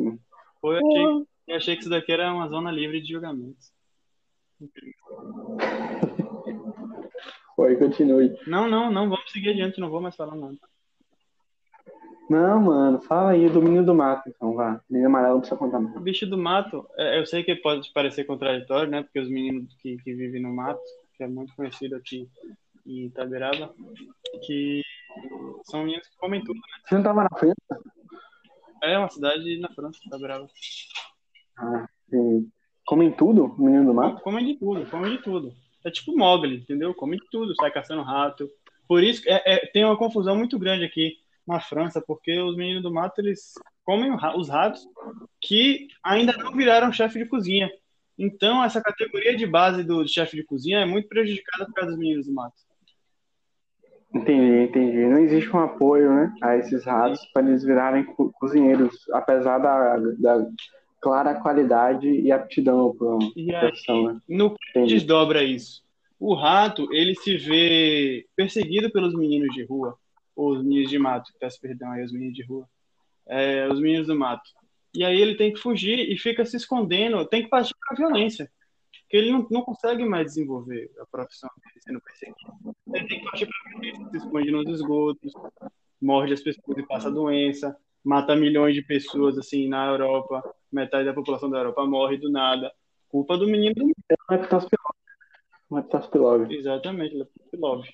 [0.60, 3.72] pô, eu, achei, eu achei que isso daqui era uma zona livre de julgamentos.
[7.54, 8.36] Foi, continue.
[8.44, 10.58] Não, não, não, vamos seguir adiante, não vou mais falar nada.
[12.28, 14.80] Não, mano, fala aí do menino do mato, então, vá.
[14.90, 15.98] Menino amarelo não precisa contar O mais.
[16.02, 19.02] bicho do mato, é, eu sei que pode parecer contraditório, né?
[19.02, 20.80] Porque os meninos que, que vivem no mato,
[21.16, 22.28] que é muito conhecido aqui
[22.86, 23.74] em Itaberaba,
[24.46, 24.82] que
[25.64, 26.62] são meninos que comem tudo, né?
[26.86, 27.56] Você não tava na frente?
[28.82, 30.46] É uma cidade na França, Itaberaba.
[31.58, 32.50] Ah, sim.
[32.86, 34.22] Comem tudo, menino do mato?
[34.22, 35.52] Comem de tudo, comem de tudo.
[35.84, 36.92] É tipo Mogli, entendeu?
[36.94, 38.48] Come de tudo, sai caçando rato.
[38.86, 41.16] Por isso é, é- tem uma confusão muito grande aqui
[41.48, 44.86] na França, porque os meninos do mato eles comem os ratos
[45.40, 47.70] que ainda não viraram chefe de cozinha.
[48.18, 51.98] Então essa categoria de base do chefe de cozinha é muito prejudicada por causa dos
[51.98, 52.54] meninos do mato.
[54.14, 54.96] Entendi, entendi.
[55.06, 59.96] Não existe um apoio, né, a esses ratos para eles virarem co- cozinheiros, apesar da,
[60.18, 60.46] da
[61.00, 63.16] clara qualidade e aptidão para
[63.56, 64.20] a profissão, né?
[64.28, 65.82] no que desdobra isso?
[66.18, 69.96] O rato, ele se vê perseguido pelos meninos de rua,
[70.38, 72.68] os meninos de mato, peço perdão aí, os meninos de rua,
[73.26, 74.48] é, os meninos do mato.
[74.94, 77.96] E aí ele tem que fugir e fica se escondendo, tem que partir para a
[77.96, 78.50] violência,
[79.02, 82.76] porque ele não, não consegue mais desenvolver a profissão dele sendo perseguido.
[82.94, 85.32] Ele tem que partir para a violência, se esconde nos esgotos,
[86.00, 91.12] morde as pessoas e passa doença, mata milhões de pessoas assim na Europa, metade da
[91.12, 92.72] população da Europa morre do nada,
[93.08, 94.16] culpa do menino do é.
[95.70, 96.50] Não é Pitospilov.
[96.50, 97.88] Exatamente, Love.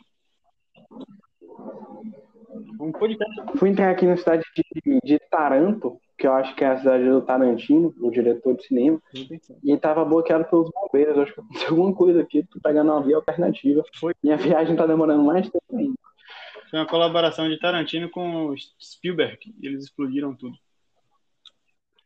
[2.80, 3.34] Um podcast.
[3.56, 7.04] Fui entrar aqui na cidade de, de Taranto, que eu acho que é a cidade
[7.04, 9.00] do Tarantino, o diretor de cinema,
[9.62, 11.16] e tava bloqueado pelos bombeiros.
[11.16, 13.82] Eu Acho que aconteceu alguma coisa aqui, tô pegando uma via alternativa.
[13.98, 14.14] Foi.
[14.22, 15.94] Minha viagem tá demorando mais tempo ainda.
[16.70, 19.38] Foi uma colaboração de Tarantino com Spielberg.
[19.60, 20.56] E eles explodiram tudo.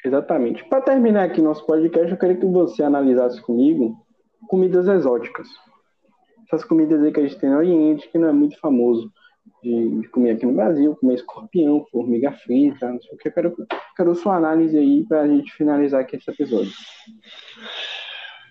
[0.05, 0.65] Exatamente.
[0.69, 4.07] Para terminar aqui nosso podcast, eu queria que você analisasse comigo
[4.49, 5.49] comidas exóticas.
[6.47, 9.13] Essas comidas aí que a gente tem no Oriente, que não é muito famoso
[9.63, 13.29] de, de comer aqui no Brasil, comer escorpião, formiga frita, não sei o que.
[13.29, 13.57] Eu quero,
[13.97, 16.73] quero sua análise aí para a gente finalizar aqui esse episódio.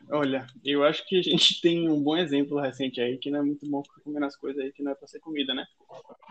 [0.10, 3.43] Olha, eu acho que a gente tem um bom exemplo recente aí que não é
[3.43, 5.66] muito bom ficar comendo as coisas aí que não é pra ser comida, né?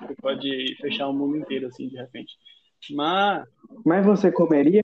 [0.01, 2.35] Você pode fechar o mundo inteiro assim de repente.
[2.91, 3.47] Mas
[3.85, 4.81] Mas você comeria,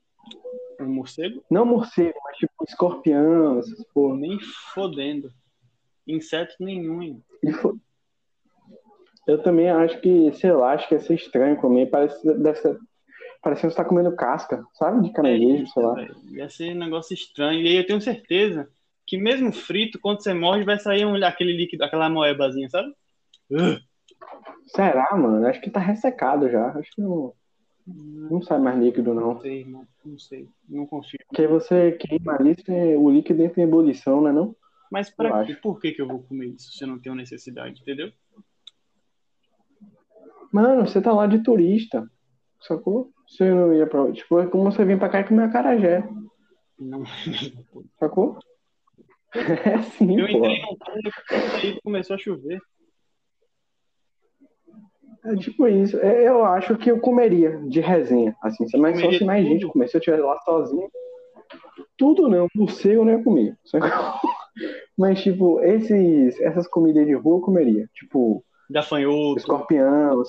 [0.80, 4.16] um morcego, não morcego, mas tipo escorpião, essas porra.
[4.16, 4.38] nem
[4.74, 5.30] fodendo.
[6.06, 7.22] Inseto nenhum.
[7.44, 7.78] E fo-
[9.26, 11.86] Eu também acho que, sei lá, acho que ia ser estranho comer.
[11.90, 12.76] Parece, deve ser,
[13.42, 15.02] parecendo que você tá comendo casca, sabe?
[15.02, 15.94] De caranguejo, sei lá.
[15.94, 16.16] velho.
[16.32, 17.60] Ia ser um negócio estranho.
[17.60, 18.68] E aí eu tenho certeza
[19.06, 22.92] que mesmo frito, quando você morde, vai sair um, aquele líquido, aquela moebazinha, sabe?
[23.50, 23.78] Ugh.
[24.66, 25.46] Será, mano?
[25.46, 26.68] Acho que tá ressecado já.
[26.70, 27.32] Acho que não,
[27.86, 29.34] não sai mais líquido, não.
[29.34, 29.86] Não sei, irmão.
[30.04, 30.48] Não sei.
[30.68, 31.18] Não confio.
[31.28, 32.56] Porque você queima ali,
[32.96, 34.54] o líquido entra em ebulição, né não?
[34.90, 35.52] Mas pra quê?
[35.52, 35.62] acho.
[35.62, 38.12] Por que, que eu vou comer isso se eu não tenho necessidade, entendeu?
[40.52, 42.06] Mano, você tá lá de turista,
[42.60, 43.10] sacou?
[43.26, 44.12] Você não ia pra...
[44.12, 46.06] Tipo, é como você vir pra cá e comer acarajé.
[46.78, 47.02] Não.
[47.98, 48.38] Sacou?
[49.34, 50.32] É assim, Eu pô.
[50.38, 51.12] entrei num túnel
[51.64, 52.60] e começou a chover.
[55.24, 55.96] É tipo isso.
[55.98, 58.64] É, eu acho que eu comeria de resenha, assim.
[58.78, 59.88] Mas só Comeria se mais gente comer.
[59.88, 60.88] Se eu estivesse lá sozinho.
[61.96, 62.46] Tudo não.
[62.56, 63.56] Você eu não ia comer.
[63.64, 63.88] Sacou?
[64.98, 67.88] Mas, tipo, esses, essas comidas de rua eu comeria.
[67.94, 69.38] Tipo, Gafanhoto.
[69.38, 70.22] escorpião,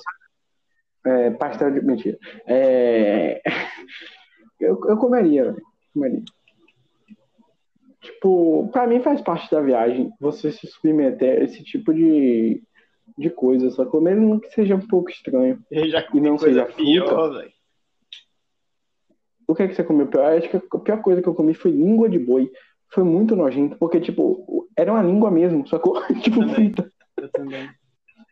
[1.04, 1.82] é, pastel de.
[1.82, 2.18] Mentira.
[2.46, 3.42] É,
[4.58, 5.54] eu, eu comeria.
[5.92, 6.22] Comeria.
[8.00, 12.62] Tipo, pra mim faz parte da viagem você se submeter a esse tipo de,
[13.16, 14.00] de coisa, sacou?
[14.00, 15.62] Mesmo que seja um pouco estranho.
[15.70, 17.46] Eu já E não seja pior.
[19.46, 20.32] O que é que você comeu pior?
[20.32, 22.50] Eu Acho que a pior coisa que eu comi foi língua de boi.
[22.90, 26.00] Foi muito nojento, porque, tipo, era uma língua mesmo, sacou?
[26.22, 26.54] tipo, Também.
[26.54, 26.92] frita.
[27.16, 27.68] Eu também.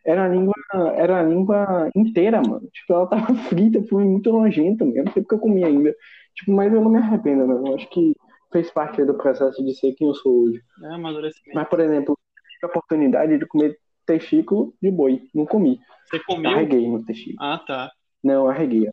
[0.05, 0.53] Era uma língua,
[0.95, 2.67] era uma língua inteira, mano.
[2.71, 5.05] Tipo, ela tava frita, foi muito nojento, mesmo.
[5.05, 5.95] Não sei porque eu comi ainda.
[6.35, 7.67] Tipo, mas eu não me arrependo, não.
[7.67, 8.13] Eu acho que
[8.51, 10.61] fez parte do processo de ser quem eu sou hoje.
[10.83, 11.55] É amadurecimento.
[11.55, 15.21] Mas, por exemplo, tive a oportunidade de comer testículo de boi.
[15.33, 15.79] Não comi.
[16.05, 16.51] Você comeu?
[16.51, 17.37] Arreguei no testículo.
[17.39, 17.91] Ah, tá.
[18.23, 18.89] Não, arreguei.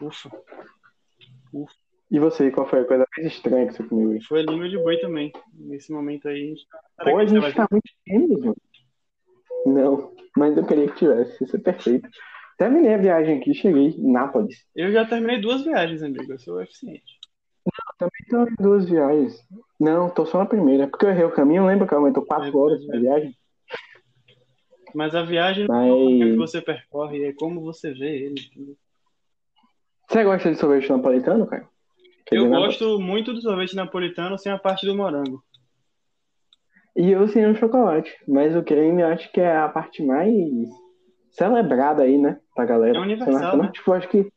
[0.00, 0.30] Ufa.
[2.10, 4.26] E você, qual foi a coisa mais estranha que você comeu hoje?
[4.26, 5.32] Foi língua de boi também.
[5.52, 6.78] Nesse momento aí, a gente tá.
[6.98, 8.56] Pô, que a gente tá muito tímido, mano.
[9.66, 11.44] Não, mas eu queria que tivesse.
[11.44, 12.08] Isso é perfeito.
[12.58, 14.64] Terminei a viagem aqui, cheguei em Nápoles.
[14.74, 16.32] Eu já terminei duas viagens, amigo.
[16.32, 17.18] Eu sou eficiente.
[17.98, 19.40] Também tô em duas viagens.
[19.80, 20.86] Não, tô só na primeira.
[20.86, 23.34] Porque eu errei o caminho, lembra que aumentou É quatro horas a viagem?
[24.94, 26.36] Mas a viagem não é o que Mas.
[26.36, 28.40] você percorre, é como você vê ele.
[28.40, 28.76] entendeu?
[30.08, 31.68] Você gosta de sorvete napolitano, cara?
[32.26, 35.42] Quer Eu gosto muito do sorvete napolitano sem a parte do morango.
[36.96, 38.14] E eu sim o chocolate.
[38.26, 40.68] Mas o creme eu acho que é a parte mais
[41.30, 42.38] celebrada aí, né?
[42.54, 42.98] Pra galera.
[42.98, 43.70] É universal, né?
[43.72, 44.32] Tipo, acho que.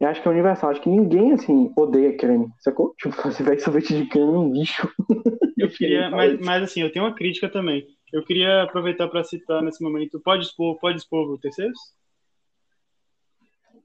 [0.00, 0.70] Eu acho que é universal.
[0.70, 2.48] Acho que ninguém, assim, odeia creme.
[2.58, 2.94] Sacou?
[2.98, 4.88] Tipo, você vai sorvete de creme é um lixo.
[5.56, 7.86] Eu queria, mas, mas assim, eu tenho uma crítica também.
[8.12, 10.20] Eu queria aproveitar para citar nesse momento.
[10.20, 11.78] Pode expor, pode expor terceiros?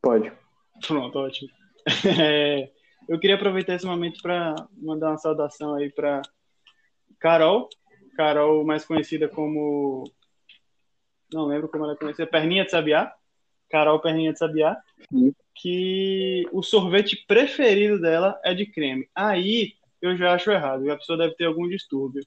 [0.01, 0.32] Pode.
[0.86, 1.49] Pronto, ótimo.
[2.20, 2.70] É,
[3.07, 6.22] eu queria aproveitar esse momento para mandar uma saudação aí para
[7.20, 7.70] Carol,
[8.15, 10.03] Carol mais conhecida como
[11.32, 13.13] não lembro como ela é conhecida, Perninha de Sabiá,
[13.70, 14.78] Carol Perninha de Sabiá,
[15.11, 15.34] Sim.
[15.55, 19.07] que o sorvete preferido dela é de creme.
[19.13, 22.24] Aí eu já acho errado, a pessoa deve ter algum distúrbio.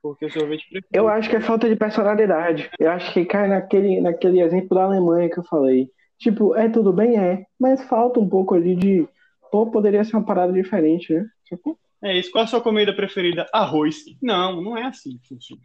[0.00, 2.70] Porque o sorvete preferido Eu acho que é falta de personalidade.
[2.78, 5.90] Eu acho que cai naquele, naquele exemplo da Alemanha que eu falei.
[6.18, 7.18] Tipo, é tudo bem?
[7.18, 7.44] É.
[7.58, 9.08] Mas falta um pouco ali de.
[9.50, 11.26] Pô, poderia ser uma parada diferente, né?
[11.48, 11.78] Sacou?
[12.04, 12.30] É isso.
[12.30, 13.46] Qual a sua comida preferida?
[13.52, 14.04] Arroz.
[14.22, 15.62] Não, não é assim que funciona.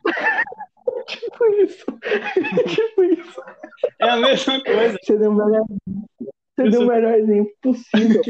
[1.07, 1.85] Tipo isso.
[2.67, 3.41] tipo isso.
[3.99, 4.97] É a mesma coisa.
[5.01, 8.21] Você deu o melhor, você Eu deu o melhor exemplo possível.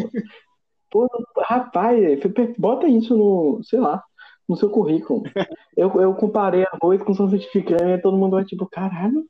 [0.89, 1.07] Pô,
[1.37, 2.17] rapaz, é,
[2.57, 4.03] bota isso no, sei lá,
[4.47, 5.23] no seu currículo.
[5.77, 9.25] Eu, eu comparei arroz com sorvete de creme e todo mundo vai tipo, caralho,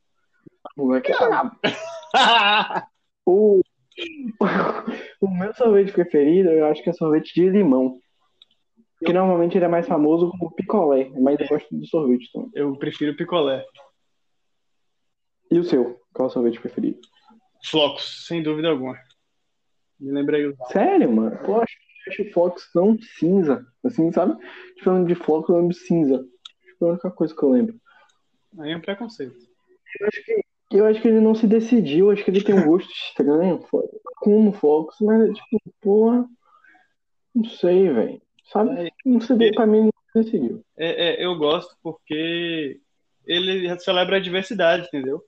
[0.78, 1.16] moleque é.
[3.26, 3.62] O,
[5.22, 8.00] o meu sorvete preferido, eu acho que é sorvete de limão.
[9.06, 12.50] Que normalmente ele é mais famoso como picolé, mas eu gosto de sorvete também.
[12.54, 13.66] Eu prefiro picolé.
[15.52, 16.00] E o seu?
[16.14, 17.00] Qual é o sorvete preferido?
[17.66, 18.98] Flocos, sem dúvida alguma.
[20.00, 21.38] Me lembrei o Sério, mano?
[21.46, 21.74] Pô, acho
[22.34, 23.66] Fox tão cinza.
[23.84, 24.36] Assim, sabe?
[24.84, 26.16] Falando de Fox, eu lembro cinza.
[26.16, 27.76] Acho que é a única coisa que eu lembro.
[28.60, 29.36] Aí é um preconceito.
[30.00, 30.42] Eu acho que,
[30.72, 33.60] eu acho que ele não se decidiu, acho que ele tem um gosto estranho.
[34.18, 36.26] Como Fox, mas é tipo, porra.
[37.36, 38.22] Não sei, velho.
[38.52, 38.92] Sabe?
[39.06, 40.64] Não sei, pra mim não se decidiu.
[40.78, 42.80] É, é, eu gosto porque
[43.26, 45.22] ele celebra a diversidade, entendeu?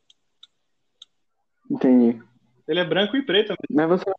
[1.70, 2.22] Entendi.
[2.68, 3.54] Ele é branco e preto.
[3.70, 4.12] Mas você.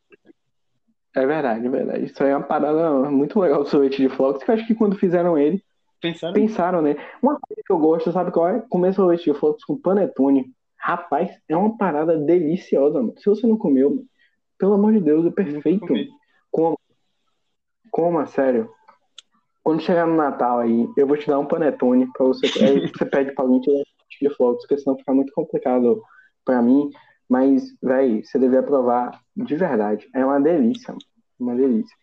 [1.14, 2.05] É verdade, é verdade.
[2.07, 4.74] Isso aí é uma parada muito legal do sorvete de Fox, que eu acho que
[4.74, 5.62] quando fizeram ele,
[6.00, 6.32] Pensaram?
[6.34, 6.96] pensaram, né?
[7.22, 8.61] Uma coisa que eu gosto, sabe qual é?
[8.68, 10.53] Comer sorvete de flocos com panetone.
[10.76, 13.14] Rapaz, é uma parada deliciosa, mano.
[13.18, 14.07] Se você não comeu, mano,
[14.59, 15.86] pelo amor de Deus, é perfeito.
[16.50, 16.76] Coma.
[17.90, 18.70] Coma, sério.
[19.62, 22.46] Quando chegar no Natal aí, eu vou te dar um panetone pra você.
[22.64, 23.82] Aí você pede pra alguém te dar
[24.20, 26.02] de flocos, porque senão fica muito complicado
[26.44, 26.90] pra mim.
[27.28, 30.08] Mas, véi, você deveria provar de verdade.
[30.14, 31.02] É uma delícia, mano.
[31.40, 31.96] Uma delícia.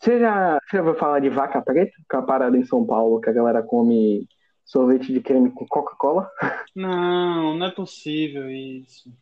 [0.00, 1.92] Você já, você já ouviu falar de vaca preta?
[2.08, 4.26] Que é uma parada em São Paulo que a galera come
[4.64, 6.30] sorvete de creme com Coca-Cola.
[6.76, 9.12] Não, não é possível isso.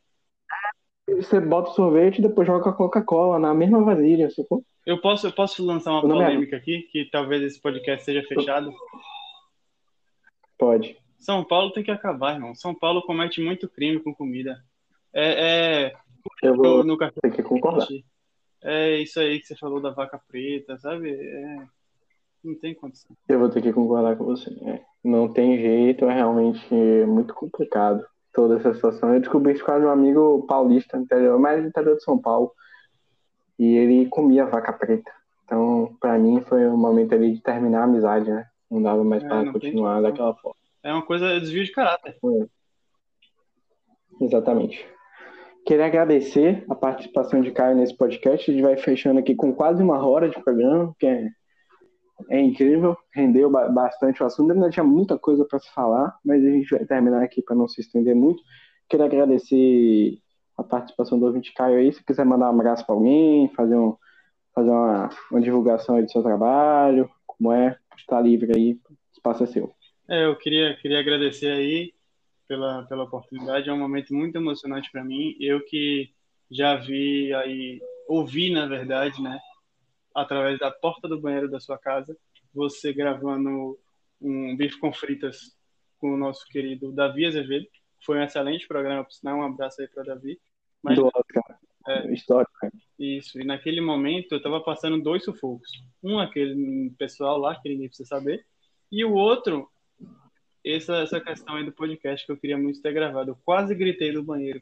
[1.17, 4.63] Você bota o sorvete e depois joga a Coca-Cola na mesma vasilha, sacou?
[4.85, 8.73] Eu posso, eu posso lançar uma é- polêmica aqui, que talvez esse podcast seja fechado.
[10.59, 10.97] Pode.
[11.19, 12.55] São Paulo tem que acabar, irmão.
[12.55, 14.63] São Paulo comete muito crime com comida.
[15.13, 15.93] É, é
[16.43, 17.21] Eu no, vou no café.
[17.23, 17.87] ter que concordar.
[18.63, 21.11] é isso aí que você falou da vaca preta, sabe?
[21.11, 21.67] É,
[22.45, 23.17] não tem condição.
[23.29, 24.51] Eu vou ter que concordar com você.
[24.63, 26.75] É, não tem jeito, é realmente
[27.07, 29.15] muito complicado toda essa situação.
[29.15, 32.53] Eu descobri isso com um amigo paulista, interior, mais interior de São Paulo,
[33.59, 35.11] e ele comia vaca preta.
[35.45, 38.47] Então, para mim, foi um momento ali de terminar a amizade, né?
[38.71, 40.57] Não dava mais é, para continuar daquela forma.
[40.83, 42.17] É uma coisa, desvio de caráter.
[42.23, 44.25] É.
[44.25, 44.87] Exatamente.
[45.65, 48.51] Queria agradecer a participação de Caio nesse podcast.
[48.51, 51.31] A gente vai fechando aqui com quase uma hora de programa, que é,
[52.29, 54.53] é incrível, rendeu bastante o assunto.
[54.53, 57.69] Ainda tinha muita coisa para se falar, mas a gente vai terminar aqui para não
[57.69, 58.43] se estender muito.
[58.89, 60.19] Queria agradecer
[60.57, 61.93] a participação do ouvinte Caio aí.
[61.93, 63.97] Se quiser mandar um abraço para alguém, fazer, um,
[64.55, 69.45] fazer uma, uma divulgação aí do seu trabalho, como é, está livre aí, o espaço
[69.45, 69.73] é seu.
[70.09, 71.93] É, eu queria, queria agradecer aí
[72.49, 73.69] pela, pela oportunidade.
[73.69, 75.37] É um momento muito emocionante para mim.
[75.39, 76.11] Eu que
[76.51, 79.39] já vi aí, ouvi na verdade, né,
[80.15, 82.17] através da porta do banheiro da sua casa,
[82.53, 83.79] você gravando
[84.21, 85.57] um bife com fritas
[85.99, 87.67] com o nosso querido Davi Azevedo.
[88.05, 90.41] Foi um excelente programa, por sinal, um abraço aí para Davi.
[90.83, 91.59] Mas, Do Oscar.
[91.87, 92.53] É, Histórico.
[92.99, 95.71] Isso, e naquele momento eu estava passando dois sufocos.
[96.03, 98.45] Um, aquele pessoal lá, que ninguém precisa saber,
[98.91, 99.71] e o outro,
[100.65, 103.31] essa, essa questão aí do podcast que eu queria muito ter gravado.
[103.31, 104.61] Eu quase gritei no banheiro.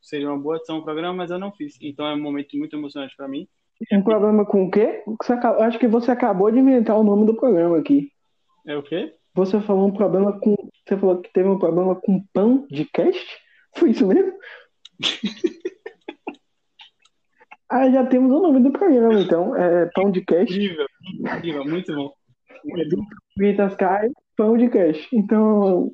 [0.00, 1.76] Seria uma boa adição ao programa, mas eu não fiz.
[1.80, 3.46] Então é um momento muito emocionante para mim.
[3.92, 5.02] Um problema com o quê?
[5.22, 8.10] Você, acho que você acabou de inventar o nome do programa aqui.
[8.66, 9.14] É o quê?
[9.34, 10.54] Você falou um problema com.
[10.86, 13.38] Você falou que teve um problema com pão de cast?
[13.76, 14.32] Foi isso mesmo?
[17.70, 19.56] ah, já temos o nome do programa, então.
[19.56, 20.52] É pão de cast.
[20.52, 20.86] Incrível,
[21.20, 22.12] incrível, muito bom.
[23.38, 25.06] Vitas Caio pão de cash.
[25.12, 25.90] Então,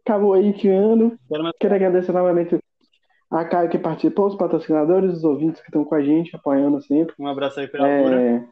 [0.00, 1.18] acabou aí criando.
[1.60, 2.56] Quero agradecer novamente
[3.34, 7.14] a Caio que participou, os patrocinadores, os ouvintes que estão com a gente, apoiando sempre.
[7.18, 8.22] Um abraço aí para a Lura.
[8.22, 8.46] É,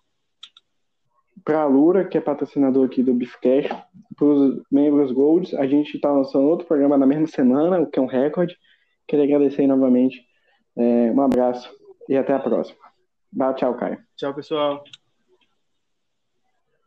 [1.44, 3.72] para a Lura, que é patrocinador aqui do Beefcast,
[4.16, 7.98] para os membros Gold, a gente está lançando outro programa na mesma semana, o que
[7.98, 8.56] é um recorde.
[9.06, 10.20] Queria agradecer novamente.
[10.76, 11.72] É, um abraço
[12.08, 12.80] e até a próxima.
[13.32, 13.98] Dá tchau, Caio.
[14.16, 14.82] Tchau, pessoal.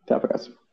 [0.03, 0.64] Até a próxima.